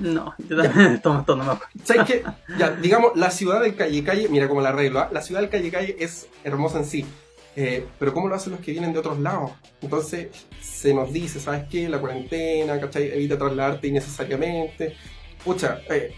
No, 0.00 0.34
yo 0.48 0.62
también 0.62 1.00
tomo 1.02 1.24
no. 1.44 1.60
¿Sabes 1.84 2.04
qué? 2.06 2.24
Ya, 2.58 2.70
digamos, 2.70 3.12
la 3.16 3.30
ciudad 3.30 3.60
del 3.60 3.76
Calle 3.76 4.02
Calle, 4.02 4.28
mira 4.28 4.48
cómo 4.48 4.60
la 4.60 4.70
arreglo, 4.70 5.00
¿ah? 5.00 5.08
la 5.12 5.22
ciudad 5.22 5.40
del 5.40 5.50
Calle 5.50 5.70
Calle 5.70 5.96
es 6.00 6.26
hermosa 6.42 6.78
en 6.78 6.84
sí, 6.84 7.06
eh, 7.56 7.86
pero 7.98 8.12
¿cómo 8.12 8.28
lo 8.28 8.34
hacen 8.34 8.52
los 8.52 8.60
que 8.60 8.72
vienen 8.72 8.92
de 8.92 8.98
otros 8.98 9.18
lados? 9.20 9.52
Entonces 9.80 10.28
se 10.60 10.92
nos 10.94 11.12
dice, 11.12 11.40
¿sabes 11.40 11.64
qué? 11.70 11.88
La 11.88 11.98
cuarentena, 11.98 12.80
¿cachai? 12.80 13.10
Evita 13.12 13.38
trasladarte 13.38 13.88
innecesariamente. 13.88 14.94
Pucha, 15.44 15.80
eh, 15.90 16.12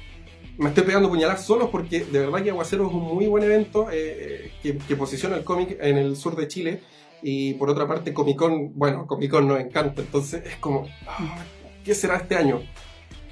me 0.59 0.69
estoy 0.69 0.85
pegando 0.85 1.09
puñaladas 1.09 1.45
solo 1.45 1.71
porque 1.71 2.05
de 2.05 2.19
verdad 2.21 2.43
que 2.43 2.50
Aguacero 2.50 2.87
es 2.87 2.93
un 2.93 3.02
muy 3.02 3.26
buen 3.26 3.45
evento 3.45 3.88
eh, 3.93 4.52
que, 4.62 4.78
que 4.78 4.97
posiciona 4.97 5.37
el 5.37 5.45
cómic 5.45 5.76
en 5.81 5.99
el 5.99 6.16
sur 6.16 6.37
de 6.37 6.49
Chile. 6.49 6.81
Y 7.23 7.55
por 7.55 7.71
otra 7.71 7.88
parte, 7.88 8.12
Comic 8.12 8.37
Con, 8.37 8.78
bueno, 8.78 9.07
Comic 9.07 9.31
Con 9.31 9.49
nos 9.49 9.59
encanta, 9.59 10.02
entonces 10.02 10.43
es 10.47 10.57
como, 10.57 10.87
ah, 11.07 11.38
¿qué 11.85 11.95
será 11.95 12.16
este 12.19 12.37
año? 12.37 12.61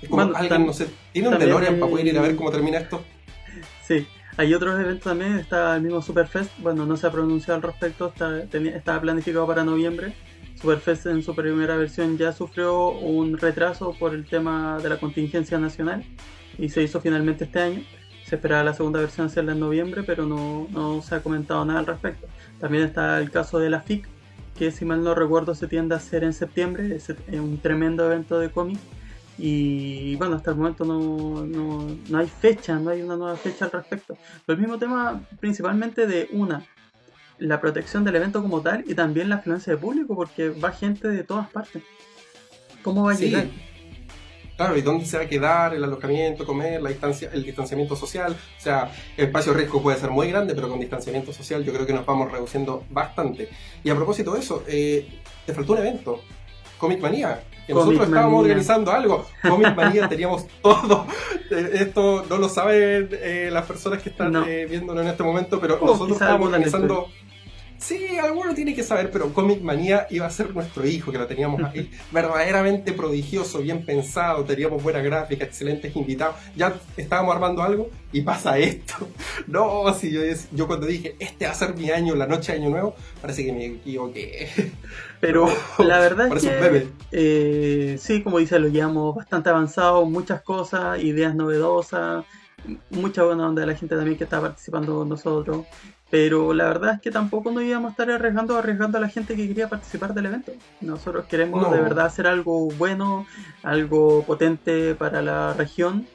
Es 0.02 0.08
como 0.08 0.22
Bueno, 0.24 0.36
alguien, 0.36 0.62
tam- 0.62 0.66
no 0.66 0.72
sé, 0.72 0.88
tiene 1.12 1.28
un 1.28 1.38
DeLorean 1.38 1.78
para 1.78 1.90
poder 1.90 2.06
ir 2.06 2.18
a 2.18 2.22
ver 2.22 2.34
cómo 2.34 2.50
termina 2.50 2.78
esto. 2.78 3.02
Sí, 3.86 4.06
hay 4.36 4.52
otros 4.54 4.80
eventos 4.80 5.04
también, 5.04 5.38
está 5.38 5.76
el 5.76 5.82
mismo 5.82 6.02
Superfest, 6.02 6.50
bueno, 6.58 6.86
no 6.86 6.96
se 6.96 7.06
ha 7.06 7.12
pronunciado 7.12 7.56
al 7.56 7.62
respecto, 7.62 8.08
está, 8.08 8.40
estaba 8.40 9.00
planificado 9.00 9.46
para 9.46 9.64
noviembre. 9.64 10.14
Superfest 10.60 11.06
en 11.06 11.22
su 11.22 11.34
primera 11.34 11.76
versión 11.76 12.16
ya 12.16 12.32
sufrió 12.32 12.90
un 12.90 13.38
retraso 13.38 13.94
por 13.98 14.14
el 14.14 14.24
tema 14.24 14.78
de 14.82 14.88
la 14.88 14.98
contingencia 14.98 15.58
nacional 15.58 16.04
y 16.58 16.68
se 16.68 16.82
hizo 16.82 17.00
finalmente 17.00 17.44
este 17.44 17.60
año. 17.60 17.82
Se 18.24 18.36
esperaba 18.36 18.64
la 18.64 18.74
segunda 18.74 19.00
versión 19.00 19.26
hacerla 19.26 19.52
en 19.52 19.60
noviembre, 19.60 20.02
pero 20.02 20.26
no, 20.26 20.66
no 20.70 21.02
se 21.02 21.14
ha 21.14 21.22
comentado 21.22 21.64
nada 21.64 21.80
al 21.80 21.86
respecto. 21.86 22.26
También 22.58 22.84
está 22.84 23.20
el 23.20 23.30
caso 23.30 23.58
de 23.58 23.68
la 23.68 23.80
FIC, 23.80 24.08
que 24.56 24.70
si 24.70 24.84
mal 24.84 25.04
no 25.04 25.14
recuerdo 25.14 25.54
se 25.54 25.68
tiende 25.68 25.94
a 25.94 25.98
hacer 25.98 26.24
en 26.24 26.32
septiembre, 26.32 26.96
es 26.96 27.12
un 27.32 27.58
tremendo 27.58 28.06
evento 28.06 28.38
de 28.38 28.50
cómic. 28.50 28.78
Y 29.38 30.14
bueno, 30.16 30.36
hasta 30.36 30.52
el 30.52 30.56
momento 30.56 30.84
no, 30.84 31.44
no, 31.44 31.86
no 32.08 32.18
hay 32.18 32.26
fecha, 32.28 32.76
no 32.76 32.90
hay 32.90 33.02
una 33.02 33.16
nueva 33.16 33.36
fecha 33.36 33.64
al 33.64 33.72
respecto. 33.72 34.16
Pero 34.46 34.56
el 34.56 34.60
mismo 34.62 34.78
tema 34.78 35.22
principalmente 35.40 36.06
de 36.06 36.28
una, 36.32 36.64
la 37.38 37.60
protección 37.60 38.04
del 38.04 38.16
evento 38.16 38.40
como 38.42 38.60
tal 38.60 38.84
y 38.86 38.94
también 38.94 39.28
la 39.28 39.36
afluencia 39.36 39.72
de 39.72 39.78
público, 39.78 40.14
porque 40.14 40.50
va 40.50 40.70
gente 40.70 41.08
de 41.08 41.24
todas 41.24 41.48
partes. 41.50 41.82
¿Cómo 42.82 43.04
va 43.04 43.12
a 43.12 43.14
Sí. 43.16 43.26
llegar? 43.26 43.46
Claro, 44.56 44.76
¿y 44.76 44.82
dónde 44.82 45.04
se 45.04 45.16
va 45.16 45.24
a 45.24 45.28
quedar? 45.28 45.74
El 45.74 45.82
alojamiento, 45.82 46.46
comer, 46.46 46.80
la 46.80 46.90
distancia, 46.90 47.28
el 47.32 47.42
distanciamiento 47.42 47.96
social. 47.96 48.36
O 48.56 48.60
sea, 48.62 48.88
el 49.16 49.24
espacio 49.26 49.50
de 49.52 49.58
riesgo 49.58 49.82
puede 49.82 49.98
ser 49.98 50.10
muy 50.10 50.28
grande, 50.30 50.54
pero 50.54 50.68
con 50.68 50.78
distanciamiento 50.78 51.32
social 51.32 51.64
yo 51.64 51.72
creo 51.72 51.84
que 51.86 51.92
nos 51.92 52.06
vamos 52.06 52.30
reduciendo 52.30 52.84
bastante. 52.88 53.48
Y 53.82 53.90
a 53.90 53.96
propósito 53.96 54.32
de 54.34 54.38
eso, 54.38 54.62
eh, 54.68 55.08
te 55.44 55.52
faltó 55.54 55.72
un 55.72 55.78
evento, 55.80 56.20
Comic 56.78 57.00
Manía. 57.00 57.42
Que 57.66 57.72
Comic 57.72 57.86
nosotros 57.86 58.08
estábamos 58.08 58.32
Manía. 58.32 58.40
organizando 58.42 58.92
algo. 58.92 59.26
Comic 59.42 59.74
Manía 59.74 60.08
teníamos 60.10 60.46
todo. 60.62 61.06
Eh, 61.50 61.70
Esto 61.74 62.24
no 62.28 62.36
lo 62.38 62.48
saben 62.48 63.08
eh, 63.12 63.48
las 63.52 63.64
personas 63.66 64.02
que 64.02 64.10
están 64.10 64.32
No. 64.32 64.44
eh, 64.46 64.66
viéndolo 64.66 65.00
en 65.00 65.08
este 65.08 65.22
momento, 65.22 65.58
pero 65.60 65.78
O 65.80 65.86
nosotros 65.86 66.12
estábamos 66.12 66.46
organizando. 66.48 67.08
Sí, 67.78 68.18
alguno 68.18 68.54
tiene 68.54 68.74
que 68.74 68.82
saber, 68.82 69.10
pero 69.10 69.32
Comic 69.32 69.60
Manía 69.60 70.06
iba 70.10 70.26
a 70.26 70.30
ser 70.30 70.54
nuestro 70.54 70.86
hijo, 70.86 71.12
que 71.12 71.18
lo 71.18 71.26
teníamos 71.26 71.62
ahí 71.62 71.90
verdaderamente 72.12 72.92
prodigioso, 72.92 73.60
bien 73.60 73.84
pensado, 73.84 74.44
teníamos 74.44 74.82
buena 74.82 75.00
gráfica, 75.00 75.44
excelentes 75.44 75.94
invitados. 75.94 76.36
Ya 76.56 76.74
estábamos 76.96 77.34
armando 77.34 77.62
algo 77.62 77.90
y 78.12 78.22
pasa 78.22 78.58
esto. 78.58 79.08
No, 79.46 79.92
si 79.94 80.10
yo, 80.10 80.20
yo 80.52 80.66
cuando 80.66 80.86
dije, 80.86 81.16
este 81.18 81.44
va 81.44 81.52
a 81.52 81.54
ser 81.54 81.74
mi 81.76 81.90
año, 81.90 82.14
la 82.14 82.26
noche 82.26 82.52
de 82.52 82.58
Año 82.58 82.70
Nuevo, 82.70 82.94
parece 83.20 83.44
que 83.44 83.52
me 83.52 83.66
equivoqué. 83.66 84.48
Pero 85.20 85.48
la 85.78 85.98
verdad 85.98 86.34
es 86.34 86.42
que 86.42 86.88
eh, 87.12 87.98
sí, 87.98 88.22
como 88.22 88.38
dice, 88.38 88.58
lo 88.58 88.68
llevamos 88.68 89.14
bastante 89.14 89.50
avanzado, 89.50 90.04
muchas 90.06 90.42
cosas, 90.42 91.02
ideas 91.02 91.34
novedosas, 91.34 92.24
mucha 92.90 93.24
buena 93.24 93.48
onda 93.48 93.60
de 93.62 93.66
la 93.66 93.74
gente 93.74 93.96
también 93.96 94.16
que 94.16 94.24
está 94.24 94.40
participando 94.40 94.96
con 94.96 95.08
nosotros. 95.08 95.66
Pero 96.14 96.54
la 96.54 96.66
verdad 96.66 96.94
es 96.94 97.00
que 97.00 97.10
tampoco 97.10 97.50
nos 97.50 97.64
íbamos 97.64 97.88
a 97.88 97.90
estar 97.90 98.08
arriesgando, 98.08 98.56
arriesgando 98.56 98.98
a 98.98 99.00
la 99.00 99.08
gente 99.08 99.34
que 99.34 99.48
quería 99.48 99.68
participar 99.68 100.14
del 100.14 100.26
evento. 100.26 100.52
Nosotros 100.80 101.26
queremos 101.26 101.60
No. 101.60 101.72
de 101.72 101.80
verdad 101.80 102.06
hacer 102.06 102.28
algo 102.28 102.68
bueno, 102.70 103.26
algo 103.64 104.24
potente 104.24 104.94
para 104.94 105.22
la 105.22 105.54
región 105.54 106.06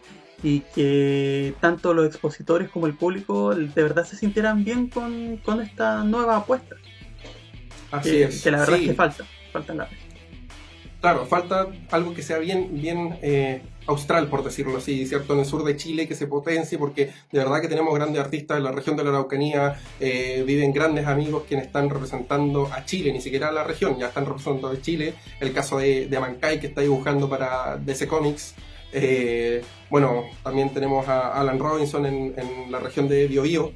y 0.41 0.61
que 0.73 1.53
tanto 1.59 1.93
los 1.93 2.05
expositores 2.07 2.69
como 2.69 2.87
el 2.87 2.95
público 2.95 3.53
de 3.53 3.83
verdad 3.83 4.05
se 4.05 4.15
sintieran 4.15 4.63
bien 4.63 4.87
con, 4.89 5.35
con 5.43 5.59
esta 5.59 6.05
nueva 6.05 6.37
apuesta. 6.37 6.77
Así 7.91 8.21
Que, 8.21 8.23
es. 8.23 8.41
que 8.41 8.51
la 8.51 8.59
verdad 8.59 8.77
sí. 8.77 8.83
es 8.83 8.89
que 8.91 8.93
falta, 8.95 9.25
falta 9.51 9.73
la 9.73 9.89
Claro, 11.01 11.25
falta 11.25 11.67
algo 11.91 12.13
que 12.13 12.21
sea 12.21 12.39
bien, 12.39 12.69
bien 12.73 13.17
eh, 13.21 13.63
austral, 13.89 14.27
por 14.27 14.43
decirlo 14.43 14.77
así, 14.77 15.05
¿cierto? 15.05 15.33
En 15.33 15.39
el 15.39 15.45
sur 15.45 15.63
de 15.63 15.75
Chile 15.75 16.07
que 16.07 16.15
se 16.15 16.27
potencie, 16.27 16.77
porque 16.77 17.11
de 17.31 17.39
verdad 17.39 17.59
que 17.61 17.67
tenemos 17.67 17.93
grandes 17.93 18.21
artistas 18.21 18.57
en 18.57 18.63
la 18.63 18.71
región 18.71 18.95
de 18.95 19.03
la 19.03 19.09
Araucanía, 19.09 19.79
eh, 19.99 20.43
viven 20.45 20.71
grandes 20.71 21.07
amigos 21.07 21.43
quienes 21.47 21.65
están 21.67 21.89
representando 21.89 22.69
a 22.71 22.85
Chile, 22.85 23.11
ni 23.11 23.19
siquiera 23.21 23.49
a 23.49 23.51
la 23.51 23.63
región, 23.63 23.97
ya 23.99 24.07
están 24.07 24.25
representando 24.25 24.69
a 24.69 24.81
Chile. 24.81 25.13
El 25.39 25.51
caso 25.53 25.77
de, 25.79 26.07
de 26.07 26.59
que 26.59 26.67
está 26.67 26.81
dibujando 26.81 27.29
para 27.29 27.77
DC 27.77 28.07
Comics. 28.07 28.55
Eh, 28.91 29.61
bueno, 29.89 30.23
también 30.43 30.73
tenemos 30.73 31.07
a 31.07 31.39
Alan 31.39 31.59
Robinson 31.59 32.05
en, 32.05 32.33
en 32.37 32.71
la 32.71 32.79
región 32.79 33.07
de 33.07 33.27
Biobío. 33.27 33.71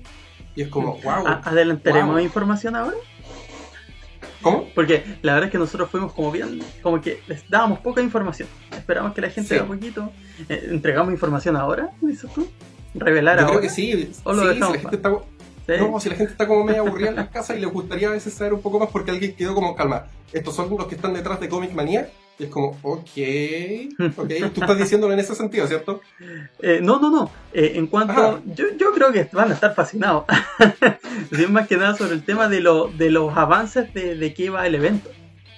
Y 0.56 0.62
es 0.64 0.68
como, 0.70 0.98
wow. 1.04 1.28
A- 1.28 1.42
¿Adelantaremos 1.46 2.16
Wow. 2.16 2.24
información 2.24 2.76
ahora? 2.76 2.96
¿Cómo? 4.42 4.66
Porque 4.76 5.04
la 5.22 5.34
verdad 5.34 5.48
es 5.48 5.52
que 5.52 5.58
nosotros 5.58 5.90
fuimos 5.90 6.12
como 6.14 6.30
bien, 6.32 6.60
como 6.82 7.00
que 7.02 7.22
les 7.28 7.50
dábamos 7.50 7.80
poca 7.80 8.02
información. 8.02 8.50
Esperamos 8.84 9.14
que 9.14 9.22
la 9.22 9.30
gente 9.30 9.48
Sí. 9.48 9.56
haga 9.56 9.66
poquito. 9.68 10.12
Eh, 10.50 10.68
¿Entregamos 10.72 11.14
información 11.14 11.56
ahora? 11.56 11.92
Dices 12.02 12.30
tú. 12.34 12.46
¿Revelar 12.94 13.38
Yo 13.40 13.46
ahora? 13.46 13.60
creo 13.60 13.62
que 13.62 13.74
sí. 13.74 14.12
¿O 14.26 14.34
lo 14.34 14.44
sí, 14.44 14.54
si 14.56 14.60
la 14.60 14.68
gente 14.74 14.96
está, 14.98 15.12
Sí. 15.66 15.74
No, 15.80 15.98
si 16.02 16.10
la 16.10 16.16
gente 16.16 16.34
está 16.34 16.46
como 16.46 16.66
medio 16.66 16.82
aburrida 16.86 17.08
en 17.10 17.16
las 17.16 17.30
casas 17.30 17.56
y 17.58 17.62
les 17.62 17.72
gustaría 17.72 18.10
a 18.10 18.12
veces 18.12 18.34
saber 18.34 18.54
un 18.54 18.62
poco 18.62 18.80
más 18.80 18.90
porque 18.90 19.12
alguien 19.12 19.34
quedó 19.38 19.56
como, 19.56 19.74
calma, 19.74 20.08
estos 20.34 20.54
son 20.54 20.70
los 20.70 20.88
que 20.88 20.96
están 20.96 21.14
detrás 21.14 21.40
de 21.40 21.48
Comic 21.48 21.72
Manía. 21.72 22.10
Y 22.38 22.44
es 22.46 22.50
como, 22.50 22.78
ok, 22.82 23.08
ok, 24.18 24.32
tú 24.54 24.62
estás 24.62 24.78
diciéndolo 24.78 25.14
en 25.14 25.20
ese 25.20 25.34
sentido, 25.36 25.66
¿cierto? 25.68 26.02
Eh, 26.60 26.80
no, 26.84 27.00
no, 27.00 27.10
no. 27.10 27.32
Eh, 27.54 27.74
en 27.76 27.88
cuanto. 27.88 28.12
Ajá. 28.12 28.42
Yo, 28.46 28.66
yo 28.78 28.92
creo 28.92 29.14
que 29.14 29.30
van 29.32 29.52
a 29.52 29.54
estar 29.54 29.74
fascinados. 29.74 30.26
Más 31.50 31.68
que 31.68 31.78
nada 31.78 31.96
sobre 31.96 32.14
el 32.14 32.24
tema 32.24 32.50
de, 32.50 32.60
lo, 32.60 32.88
de 32.90 33.10
los 33.12 33.36
avances 33.38 33.94
de, 33.94 34.16
de 34.18 34.34
qué 34.34 34.50
va 34.50 34.68
el 34.68 34.76
evento. 34.76 35.10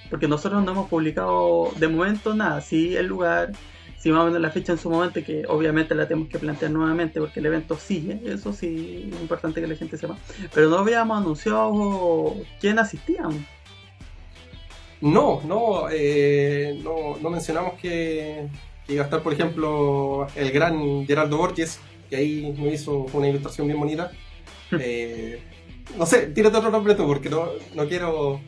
Porque 0.09 0.27
nosotros 0.27 0.63
no 0.63 0.71
hemos 0.71 0.89
publicado 0.89 1.71
de 1.77 1.87
momento 1.87 2.33
nada. 2.35 2.61
Sí, 2.61 2.95
el 2.95 3.07
lugar, 3.07 3.51
sí 3.97 4.11
más 4.11 4.21
o 4.21 4.25
menos 4.25 4.41
la 4.41 4.51
fecha 4.51 4.71
en 4.73 4.77
su 4.77 4.89
momento, 4.89 5.23
que 5.23 5.43
obviamente 5.47 5.95
la 5.95 6.07
tenemos 6.07 6.29
que 6.29 6.39
plantear 6.39 6.71
nuevamente 6.71 7.19
porque 7.19 7.39
el 7.39 7.47
evento 7.47 7.75
sigue. 7.77 8.19
Eso 8.25 8.53
sí 8.53 9.09
es 9.11 9.21
importante 9.21 9.61
que 9.61 9.67
la 9.67 9.75
gente 9.75 9.97
sepa. 9.97 10.17
Pero 10.53 10.69
no 10.69 10.77
habíamos 10.77 11.17
anunciado 11.17 12.35
quién 12.59 12.79
asistía. 12.79 13.23
aún. 13.23 13.45
No, 15.01 15.41
no, 15.45 15.87
eh, 15.91 16.79
no, 16.83 17.17
no 17.21 17.29
mencionamos 17.29 17.73
que, 17.73 18.47
que 18.87 18.93
iba 18.93 19.03
a 19.03 19.05
estar, 19.05 19.21
por 19.21 19.33
ejemplo, 19.33 20.27
el 20.35 20.51
gran 20.51 21.05
Gerardo 21.05 21.37
Borges, 21.37 21.79
que 22.09 22.15
ahí 22.15 22.55
nos 22.57 22.73
hizo 22.73 23.05
una 23.13 23.27
ilustración 23.27 23.67
bien 23.67 23.79
bonita. 23.79 24.11
Eh, 24.71 25.39
no 25.97 26.05
sé, 26.05 26.27
tírate 26.27 26.57
otro 26.57 26.71
nombre 26.71 26.95
tú, 26.95 27.05
porque 27.05 27.29
no, 27.29 27.49
no 27.75 27.87
quiero 27.87 28.41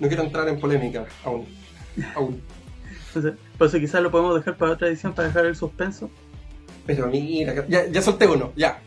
no 0.00 0.08
quiero 0.08 0.22
entrar 0.24 0.48
en 0.48 0.58
polémica 0.58 1.04
aún. 1.24 1.46
aún. 2.16 2.42
Entonces, 3.08 3.34
por 3.58 3.66
eso 3.68 3.78
quizás 3.78 4.02
lo 4.02 4.10
podemos 4.10 4.34
dejar 4.36 4.56
para 4.56 4.72
otra 4.72 4.88
edición 4.88 5.12
para 5.12 5.28
dejar 5.28 5.46
el 5.46 5.56
suspenso. 5.56 6.10
Pero 6.86 7.06
mira, 7.08 7.66
ya, 7.68 7.86
ya 7.86 8.02
solté 8.02 8.26
uno, 8.26 8.52
ya. 8.56 8.80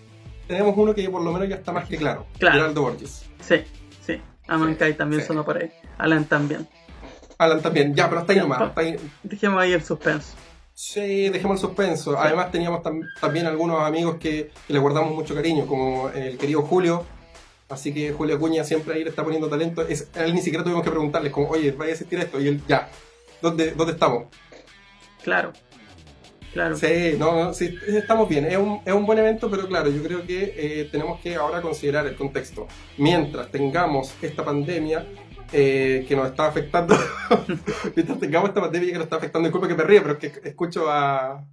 Tenemos 0.48 0.76
uno 0.78 0.94
que 0.94 1.10
por 1.10 1.22
lo 1.22 1.32
menos 1.32 1.48
ya 1.48 1.56
está 1.56 1.72
más 1.72 1.88
que 1.88 1.98
claro. 1.98 2.26
Claro. 2.38 2.56
Gerardo 2.60 2.82
Borges. 2.82 3.26
Sí, 3.40 3.56
sí. 4.06 4.20
Amankai 4.48 4.92
Sí, 4.92 4.98
también 4.98 5.22
sí. 5.22 5.28
sonó 5.28 5.46
por 5.46 5.58
ahí. 5.58 5.72
Alan 5.98 6.26
también. 6.26 6.68
Alan 7.38 7.62
también, 7.62 7.94
ya, 7.96 8.10
pero 8.10 8.22
hasta 8.22 8.34
ahí 8.34 8.40
nomás. 8.40 8.60
pa- 8.60 8.66
hasta 8.68 8.82
ahí- 8.82 8.98
Dejemos 9.24 9.62
ahí 9.62 9.72
el 9.74 9.84
suspenso. 9.84 10.34
Sí, 10.74 11.30
dejemos 11.30 11.58
el 11.62 11.68
suspenso. 11.68 12.18
Además 12.20 12.52
teníamos 12.52 12.82
tam- 12.82 13.06
también 13.22 13.46
algunos 13.46 13.82
amigos 13.82 14.16
que, 14.18 14.52
que 14.68 14.74
le 14.74 14.80
guardamos 14.80 15.14
mucho 15.14 15.34
cariño, 15.36 15.66
como 15.66 16.10
el 16.10 16.38
querido 16.38 16.62
Julio. 16.64 17.06
Así 17.74 17.94
que 17.94 18.12
Julio 18.12 18.36
Acuña 18.36 18.64
siempre 18.64 18.96
ahí 18.96 19.04
le 19.04 19.10
está 19.10 19.24
poniendo 19.24 19.50
talento. 19.50 19.82
Es, 19.88 20.10
a 20.16 20.24
él 20.26 20.34
ni 20.34 20.42
siquiera 20.42 20.64
tuvimos 20.64 20.84
que 20.84 20.90
preguntarles 20.92 21.32
como, 21.32 21.50
oye, 21.50 21.72
¿vaya 21.72 21.92
a 21.92 21.96
asistir 21.96 22.20
a 22.20 22.24
esto? 22.24 22.40
Y 22.40 22.48
él, 22.48 22.62
ya. 22.68 22.90
¿Dónde, 23.42 23.72
dónde 23.72 23.94
estamos? 23.94 24.26
Claro. 25.24 25.52
Claro. 26.54 26.78
Sí, 26.78 27.16
no, 27.18 27.46
no, 27.46 27.54
sí, 27.54 27.76
estamos 27.88 28.30
bien. 28.30 28.46
Es 28.46 28.58
un, 28.58 28.80
es 28.86 28.94
un 28.94 29.06
buen 29.08 29.18
evento, 29.18 29.50
pero 29.50 29.68
claro, 29.68 29.90
yo 29.90 30.04
creo 30.04 30.24
que 30.26 30.54
eh, 30.56 30.90
tenemos 30.92 31.20
que 31.20 31.36
ahora 31.36 31.62
considerar 31.62 32.06
el 32.06 32.16
contexto. 32.16 32.68
Mientras 33.00 33.50
tengamos 33.50 34.14
esta 34.22 34.46
pandemia 34.46 35.04
eh, 35.52 36.06
que 36.08 36.16
nos 36.16 36.28
está 36.28 36.46
afectando, 36.48 36.96
mientras 37.96 38.20
tengamos 38.20 38.50
esta 38.50 38.62
pandemia 38.62 38.90
que 38.92 38.98
nos 38.98 39.04
está 39.06 39.16
afectando, 39.16 39.48
disculpa 39.48 39.68
que 39.68 39.74
me 39.76 39.84
ríe, 39.84 40.02
pero 40.02 40.14
es 40.14 40.20
que 40.20 40.50
escucho 40.50 40.92
a, 40.92 41.44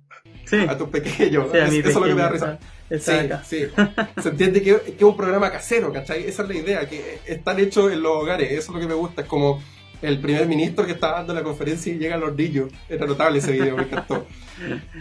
Sí. 0.45 0.67
a 0.69 0.77
tus 0.77 0.89
pequeños. 0.91 1.47
Sí, 1.51 1.57
a 1.59 1.67
Es- 1.67 1.73
eso 1.75 1.89
es 1.89 1.95
lo 1.95 2.03
que 2.03 2.15
me 2.15 2.21
da 2.23 2.29
risa. 2.29 2.59
Está- 2.91 3.23
está 3.23 3.35
acá. 3.37 3.45
Sí, 3.45 3.65
sí. 3.67 4.23
Se 4.23 4.29
entiende 4.31 4.63
que, 4.63 4.77
que 4.81 4.91
es 4.97 5.03
un 5.03 5.17
programa 5.17 5.51
casero, 5.51 5.93
¿cachai? 5.93 6.25
Esa 6.27 6.43
es 6.43 6.49
la 6.49 6.55
idea, 6.55 6.89
que 6.89 7.21
están 7.27 7.59
hechos 7.59 7.93
en 7.93 8.03
los 8.03 8.13
hogares. 8.17 8.51
Eso 8.53 8.71
es 8.73 8.75
lo 8.75 8.81
que 8.81 8.87
me 8.89 8.95
gusta. 8.95 9.23
Es 9.23 9.29
como 9.29 9.63
el 10.03 10.19
primer 10.19 10.47
ministro 10.47 10.87
que 10.87 10.93
estaba 10.93 11.19
dando 11.19 11.35
la 11.35 11.43
conferencia 11.43 11.93
y 11.93 11.99
llega 11.99 12.17
los 12.17 12.35
niños. 12.35 12.71
Era 12.89 13.07
notable 13.07 13.39
ese 13.39 13.53
video, 13.53 13.77
me 13.77 13.85
encantó. 13.85 14.27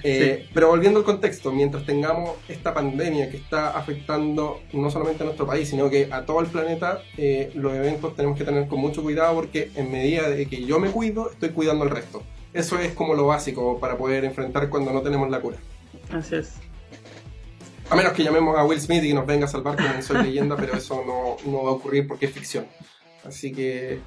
Eh, 0.04 0.48
pero 0.54 0.70
volviendo 0.70 1.00
al 1.00 1.06
contexto, 1.06 1.52
mientras 1.52 1.86
tengamos 1.86 2.38
esta 2.48 2.74
pandemia 2.74 3.30
que 3.30 3.36
está 3.36 3.72
afectando 3.78 4.62
no 4.72 4.90
solamente 4.90 5.24
a 5.24 5.26
nuestro 5.26 5.46
país, 5.46 5.68
sino 5.70 5.90
que 5.90 6.08
a 6.10 6.26
todo 6.26 6.40
el 6.40 6.48
planeta, 6.48 7.02
eh, 7.18 7.52
los 7.56 7.74
eventos 7.74 8.16
tenemos 8.16 8.38
que 8.38 8.46
tener 8.46 8.70
con 8.70 8.80
mucho 8.80 9.04
cuidado 9.04 9.36
porque 9.36 9.70
en 9.76 9.92
medida 9.92 10.30
de 10.30 10.46
que 10.46 10.64
yo 10.64 10.80
me 10.80 10.90
cuido, 10.92 11.30
estoy 11.30 11.50
cuidando 11.50 11.84
al 11.84 11.90
resto. 11.90 12.24
Eso 12.54 12.80
es 12.80 12.94
como 12.94 13.16
lo 13.16 13.26
básico 13.28 13.82
para 13.82 13.98
poder 13.98 14.24
enfrentar 14.24 14.70
cuando 14.70 14.94
no 14.94 15.02
tenemos 15.02 15.30
la 15.30 15.42
cura. 15.42 15.58
Así 16.10 16.36
es. 16.36 16.54
A 17.90 17.96
menos 17.96 18.14
que 18.14 18.24
llamemos 18.24 18.56
a 18.58 18.64
Will 18.64 18.80
Smith 18.80 19.04
y 19.04 19.14
nos 19.14 19.26
venga 19.26 19.46
a 19.46 19.48
salvar 19.48 19.76
como 19.76 20.02
Soy 20.04 20.24
Leyenda, 20.24 20.56
pero 20.56 20.76
eso 20.76 21.04
no, 21.06 21.52
no 21.52 21.64
va 21.64 21.70
a 21.72 21.74
ocurrir 21.74 22.08
porque 22.08 22.28
es 22.28 22.32
ficción. 22.32 22.68
Así 23.26 23.52
que 23.52 24.00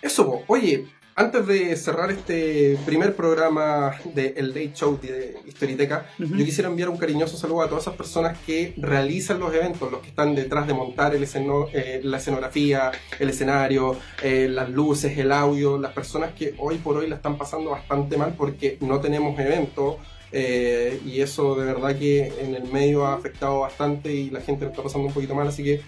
eso, 0.00 0.44
oye, 0.46 0.86
antes 1.14 1.46
de 1.48 1.74
cerrar 1.76 2.12
este 2.12 2.78
primer 2.86 3.16
programa 3.16 3.96
del 4.14 4.34
El 4.36 4.54
Day 4.54 4.72
Show 4.72 5.00
de 5.02 5.36
Historiteca, 5.44 6.06
yo 6.16 6.44
quisiera 6.44 6.70
enviar 6.70 6.88
un 6.88 6.96
cariñoso 6.96 7.36
saludo 7.36 7.62
a 7.62 7.68
todas 7.68 7.82
esas 7.82 7.96
personas 7.96 8.38
que 8.46 8.72
realizan 8.76 9.40
los 9.40 9.52
eventos, 9.52 9.90
los 9.90 10.00
que 10.00 10.10
están 10.10 10.36
detrás 10.36 10.68
de 10.68 10.74
montar 10.74 11.16
el 11.16 11.24
eh, 11.24 12.00
la 12.04 12.18
escenografía, 12.18 12.92
el 13.18 13.30
escenario, 13.30 13.96
eh, 14.22 14.46
las 14.48 14.70
luces, 14.70 15.18
el 15.18 15.32
audio, 15.32 15.76
las 15.76 15.92
personas 15.92 16.34
que 16.34 16.54
hoy 16.56 16.78
por 16.78 16.96
hoy 16.96 17.08
la 17.08 17.16
están 17.16 17.36
pasando 17.36 17.70
bastante 17.70 18.16
mal 18.16 18.34
porque 18.38 18.78
no 18.80 19.00
tenemos 19.00 19.38
eventos. 19.40 19.96
Eh, 20.32 21.00
y 21.06 21.20
eso 21.20 21.54
de 21.54 21.64
verdad 21.64 21.98
que 21.98 22.32
en 22.40 22.54
el 22.54 22.64
medio 22.64 23.06
ha 23.06 23.14
afectado 23.14 23.60
bastante 23.60 24.12
y 24.12 24.30
la 24.30 24.40
gente 24.40 24.64
lo 24.64 24.70
está 24.70 24.82
pasando 24.82 25.08
un 25.08 25.14
poquito 25.14 25.34
mal, 25.34 25.48
así 25.48 25.64
que 25.64 25.80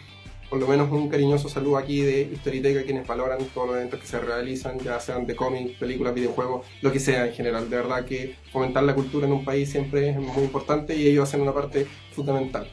por 0.49 0.59
lo 0.59 0.67
menos 0.67 0.91
un 0.91 1.09
cariñoso 1.09 1.49
saludo 1.49 1.77
aquí 1.77 2.01
de 2.01 2.23
Historiteca, 2.23 2.83
quienes 2.83 3.07
valoran 3.07 3.39
todos 3.55 3.69
los 3.69 3.77
eventos 3.77 4.01
que 4.01 4.07
se 4.07 4.19
realizan, 4.19 4.79
ya 4.81 4.99
sean 4.99 5.25
de 5.25 5.37
cómics, 5.37 5.79
películas, 5.79 6.13
videojuegos, 6.13 6.67
lo 6.83 6.91
que 6.91 6.99
sea 6.99 7.27
en 7.27 7.33
general. 7.33 7.71
De 7.71 7.77
verdad 7.77 8.05
que 8.05 8.35
fomentar 8.51 8.83
la 8.83 8.97
cultura 8.97 9.29
en 9.29 9.33
un 9.33 9.45
país 9.45 9.71
siempre 9.71 10.11
es 10.11 10.17
muy 10.17 10.43
importante 10.43 10.97
y 10.97 11.07
ellos 11.07 11.29
hacen 11.29 11.41
una 11.41 11.55
parte 11.55 11.87
fundamental. 12.13 12.67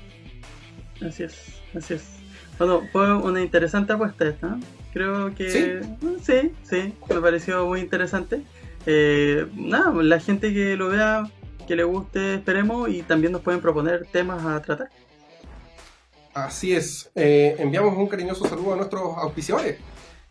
Así 1.05 1.23
es, 1.23 1.61
así 1.75 1.93
es. 1.93 2.17
Bueno, 2.57 2.81
fue 2.91 3.13
una 3.15 3.43
interesante 3.43 3.93
apuesta 3.93 4.27
esta. 4.27 4.57
Creo 4.91 5.35
que 5.35 5.81
sí, 6.23 6.51
sí, 6.63 6.93
me 7.09 7.21
pareció 7.21 7.67
muy 7.67 7.81
interesante. 7.81 8.41
Eh, 8.87 9.45
nada, 9.53 9.91
la 10.01 10.19
gente 10.19 10.51
que 10.51 10.75
lo 10.75 10.89
vea, 10.89 11.29
que 11.67 11.75
le 11.75 11.83
guste, 11.83 12.35
esperemos, 12.35 12.89
y 12.89 13.03
también 13.03 13.33
nos 13.33 13.41
pueden 13.41 13.61
proponer 13.61 14.07
temas 14.11 14.43
a 14.45 14.61
tratar. 14.61 14.89
Así 16.33 16.73
es. 16.73 17.11
Eh, 17.15 17.55
enviamos 17.59 17.97
un 17.97 18.07
cariñoso 18.07 18.47
saludo 18.47 18.73
a 18.73 18.77
nuestros 18.77 19.17
auspiciadores. 19.17 19.79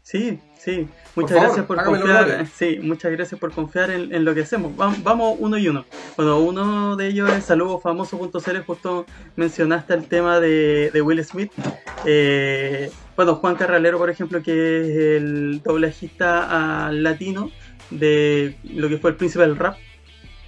Sí, 0.06 0.38
sí. 0.56 0.86
Muchas 1.16 1.42
gracias 1.42 1.66
por 1.66 1.82
confiar. 1.82 2.46
Sí, 2.46 2.78
muchas 2.80 3.10
gracias 3.10 3.40
por 3.40 3.50
confiar 3.50 3.90
en, 3.90 4.24
lo 4.24 4.36
que 4.36 4.42
hacemos. 4.42 4.72
Vamos, 4.76 5.36
uno 5.40 5.58
y 5.58 5.66
uno. 5.66 5.84
Bueno, 6.16 6.38
uno 6.38 6.94
de 6.94 7.08
ellos 7.08 7.28
es 7.32 7.46
saludofamoso.cl. 7.46 8.58
Justo 8.64 9.04
mencionaste 9.34 9.94
el 9.94 10.06
tema 10.06 10.38
de, 10.38 11.02
Will 11.04 11.24
Smith. 11.24 11.50
Eh, 12.04 12.88
bueno, 13.16 13.34
Juan 13.34 13.56
Carralero, 13.56 13.98
por 13.98 14.08
ejemplo, 14.08 14.44
que 14.44 14.52
es 14.52 14.96
el 15.20 15.60
doblajista 15.64 16.86
al 16.86 17.02
latino 17.02 17.50
de 17.90 18.56
lo 18.62 18.88
que 18.88 18.98
fue 18.98 19.10
el 19.10 19.16
príncipe 19.16 19.42
del 19.42 19.56
rap. 19.56 19.76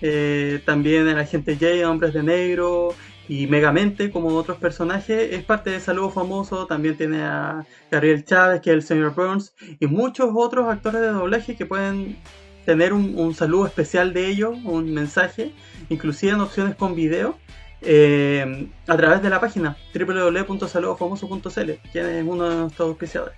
Eh, 0.01 0.61
también 0.65 1.09
el 1.09 1.19
agente 1.19 1.57
J, 1.57 1.89
Hombres 1.89 2.15
de 2.15 2.23
Negro, 2.23 2.95
y 3.29 3.47
Megamente, 3.47 4.11
como 4.11 4.29
otros 4.31 4.57
personajes, 4.57 5.33
es 5.33 5.45
parte 5.45 5.71
de 5.71 5.81
Saludo 5.81 6.11
Famoso. 6.11 6.67
También 6.67 6.97
tiene 6.97 7.23
a 7.23 7.67
Gabriel 7.91 8.25
Chávez, 8.25 8.63
que 8.63 8.71
es 8.71 8.75
el 8.75 8.83
señor 8.83 9.15
Burns, 9.15 9.55
y 9.79 9.87
muchos 9.87 10.31
otros 10.35 10.67
actores 10.69 11.03
de 11.03 11.09
doblaje 11.09 11.55
que 11.55 11.67
pueden 11.67 12.17
tener 12.65 12.93
un, 12.93 13.35
saludo 13.35 13.67
especial 13.67 14.13
de 14.13 14.29
ellos, 14.29 14.57
un 14.65 14.93
mensaje, 14.93 15.53
inclusive 15.89 16.33
en 16.33 16.41
opciones 16.41 16.75
con 16.75 16.95
video, 16.95 17.39
eh, 17.81 18.69
a 18.87 18.97
través 18.97 19.23
de 19.23 19.31
la 19.31 19.41
página 19.41 19.77
www.saludofamoso.cl, 19.95 21.73
quien 21.93 22.07
es 22.07 22.25
uno 22.27 22.49
de 22.49 22.57
nuestros 22.57 22.89
auspiciadores. 22.89 23.37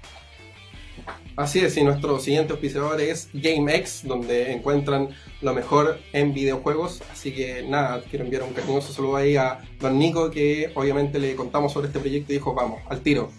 Así 1.37 1.61
es, 1.61 1.77
y 1.77 1.83
nuestro 1.83 2.19
siguiente 2.21 2.53
auspiciador 2.53 3.01
es 3.01 3.31
GameX, 3.33 4.03
donde 4.05 4.53
encuentran 4.53 5.09
lo 5.41 5.55
mejor 5.55 5.99
en 6.13 6.35
videojuegos. 6.35 7.03
Así 7.11 7.33
que 7.33 7.63
nada, 7.63 8.03
quiero 8.11 8.25
enviar 8.25 8.43
un 8.43 8.53
cariñoso 8.53 8.93
saludo 8.93 9.17
ahí 9.17 9.37
a 9.37 9.61
Don 9.79 9.99
Nico, 9.99 10.31
que 10.31 10.71
obviamente 10.75 11.19
le 11.19 11.35
contamos 11.37 11.73
sobre 11.73 11.87
este 11.87 11.99
proyecto 11.99 12.33
y 12.33 12.37
dijo, 12.37 12.53
vamos, 12.55 12.81
al 12.89 13.01
tiro. 13.01 13.31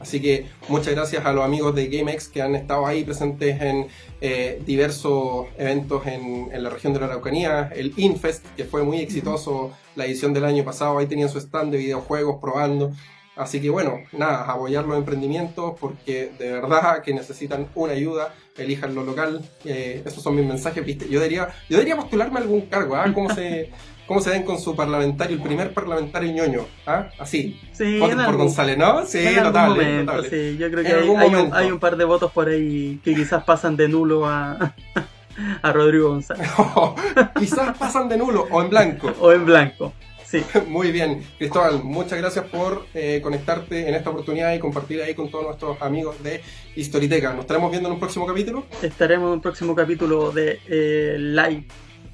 Así 0.00 0.20
que 0.20 0.46
muchas 0.68 0.94
gracias 0.94 1.24
a 1.26 1.32
los 1.32 1.44
amigos 1.44 1.74
de 1.74 1.88
GameX 1.88 2.28
que 2.28 2.40
han 2.40 2.54
estado 2.54 2.86
ahí 2.86 3.02
presentes 3.02 3.60
en 3.60 3.88
eh, 4.20 4.62
diversos 4.64 5.46
eventos 5.56 6.06
en, 6.06 6.50
en, 6.52 6.62
la 6.62 6.70
región 6.70 6.92
de 6.92 7.00
la 7.00 7.06
Araucanía. 7.06 7.70
El 7.74 7.94
Infest, 7.96 8.44
que 8.56 8.64
fue 8.64 8.84
muy 8.84 8.98
exitoso 8.98 9.72
la 9.96 10.06
edición 10.06 10.32
del 10.34 10.44
año 10.44 10.64
pasado, 10.64 10.98
ahí 10.98 11.06
tenían 11.06 11.28
su 11.28 11.38
stand 11.38 11.72
de 11.72 11.78
videojuegos 11.78 12.36
probando. 12.40 12.92
Así 13.38 13.60
que 13.60 13.70
bueno, 13.70 14.00
nada, 14.12 14.42
apoyar 14.50 14.84
los 14.84 14.98
emprendimientos 14.98 15.74
porque 15.80 16.32
de 16.38 16.52
verdad 16.52 17.02
que 17.02 17.14
necesitan 17.14 17.68
una 17.76 17.92
ayuda, 17.92 18.34
elijan 18.56 18.96
lo 18.96 19.04
local. 19.04 19.40
Eh, 19.64 20.02
esos 20.04 20.22
son 20.24 20.34
mis 20.34 20.44
mensajes, 20.44 20.84
¿viste? 20.84 21.08
Yo 21.08 21.20
debería, 21.20 21.48
yo 21.68 21.76
debería 21.76 21.94
postularme 21.94 22.40
a 22.40 22.42
algún 22.42 22.62
cargo, 22.62 22.96
¿ah? 22.96 23.08
¿Cómo 23.14 23.32
se, 23.32 23.70
cómo 24.08 24.20
se 24.20 24.30
ven 24.30 24.42
con 24.42 24.58
su 24.58 24.74
parlamentario, 24.74 25.36
el 25.36 25.42
primer 25.42 25.72
parlamentario 25.72 26.32
ñoño? 26.32 26.66
¿Ah? 26.84 27.10
Así. 27.16 27.60
Sí, 27.72 28.00
por 28.00 28.36
González, 28.36 28.76
¿no? 28.76 29.06
Sí, 29.06 29.24
notable, 29.40 30.04
Sí, 30.28 30.56
yo 30.58 30.68
creo 30.68 30.82
que 30.82 30.92
hay, 30.92 31.08
un, 31.08 31.54
hay, 31.54 31.70
un, 31.70 31.78
par 31.78 31.96
de 31.96 32.04
votos 32.04 32.32
por 32.32 32.48
ahí 32.48 33.00
que 33.04 33.14
quizás 33.14 33.44
pasan 33.44 33.76
de 33.76 33.86
nulo 33.88 34.26
a, 34.26 34.74
a 35.62 35.72
Rodrigo 35.72 36.08
González. 36.08 36.50
quizás 37.38 37.78
pasan 37.78 38.08
de 38.08 38.16
nulo 38.16 38.48
o 38.50 38.60
en 38.62 38.70
blanco. 38.70 39.12
O 39.20 39.30
en 39.30 39.44
blanco. 39.44 39.92
Sí. 40.28 40.44
Muy 40.68 40.92
bien, 40.92 41.22
Cristóbal, 41.38 41.82
muchas 41.82 42.18
gracias 42.18 42.44
por 42.46 42.84
eh, 42.92 43.20
conectarte 43.22 43.88
en 43.88 43.94
esta 43.94 44.10
oportunidad 44.10 44.52
y 44.52 44.58
compartir 44.58 45.00
ahí 45.00 45.14
con 45.14 45.30
todos 45.30 45.46
nuestros 45.46 45.80
amigos 45.80 46.22
de 46.22 46.42
Historiteca. 46.76 47.32
¿Nos 47.32 47.40
estaremos 47.40 47.70
viendo 47.70 47.88
en 47.88 47.94
un 47.94 48.00
próximo 48.00 48.26
capítulo? 48.26 48.66
Estaremos 48.82 49.28
en 49.28 49.32
un 49.34 49.40
próximo 49.40 49.74
capítulo 49.74 50.30
de 50.30 50.60
eh, 50.68 51.16
Live 51.18 51.64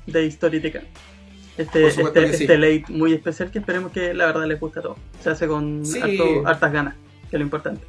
de 0.06 0.26
Historiteca. 0.26 0.82
Este, 1.58 1.86
este, 1.88 2.24
este 2.24 2.58
late 2.58 2.84
muy 2.88 3.14
especial 3.14 3.50
que 3.50 3.58
esperemos 3.58 3.90
que 3.90 4.14
la 4.14 4.26
verdad 4.26 4.46
les 4.46 4.60
guste 4.60 4.78
a 4.78 4.82
todos. 4.82 4.98
Se 5.20 5.30
hace 5.30 5.48
con 5.48 5.82
hartas 6.44 6.72
ganas, 6.72 6.94
que 7.30 7.36
es 7.36 7.38
lo 7.40 7.44
importante 7.44 7.82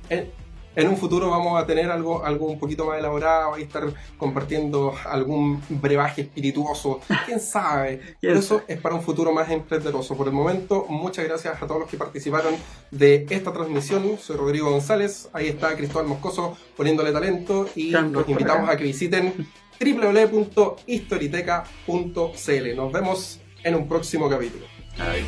en 0.75 0.87
un 0.87 0.97
futuro 0.97 1.29
vamos 1.29 1.61
a 1.61 1.65
tener 1.65 1.89
algo, 1.89 2.23
algo 2.23 2.47
un 2.47 2.59
poquito 2.59 2.85
más 2.85 2.99
elaborado 2.99 3.57
y 3.57 3.63
estar 3.63 3.83
compartiendo 4.17 4.93
algún 5.05 5.61
brebaje 5.69 6.23
espirituoso. 6.23 6.99
¿Quién 7.25 7.39
sabe? 7.39 8.01
Pero 8.21 8.39
eso 8.39 8.63
es 8.67 8.79
para 8.79 8.95
un 8.95 9.01
futuro 9.01 9.31
más 9.31 9.49
emprenderoso. 9.49 10.15
Por 10.15 10.27
el 10.27 10.33
momento, 10.33 10.85
muchas 10.89 11.25
gracias 11.25 11.61
a 11.61 11.67
todos 11.67 11.81
los 11.81 11.89
que 11.89 11.97
participaron 11.97 12.55
de 12.91 13.25
esta 13.29 13.53
transmisión. 13.53 14.17
Soy 14.19 14.37
Rodrigo 14.37 14.69
González. 14.69 15.29
Ahí 15.33 15.47
está 15.47 15.75
Cristóbal 15.75 16.07
Moscoso 16.07 16.57
poniéndole 16.75 17.11
talento 17.11 17.67
y 17.75 17.91
los 17.91 18.27
invitamos 18.27 18.69
a 18.69 18.77
que 18.77 18.83
visiten 18.83 19.47
www.historiteca.cl. 19.79 22.75
Nos 22.75 22.91
vemos 22.91 23.39
en 23.63 23.75
un 23.75 23.87
próximo 23.87 24.29
capítulo. 24.29 24.65
Adiós. 24.97 25.27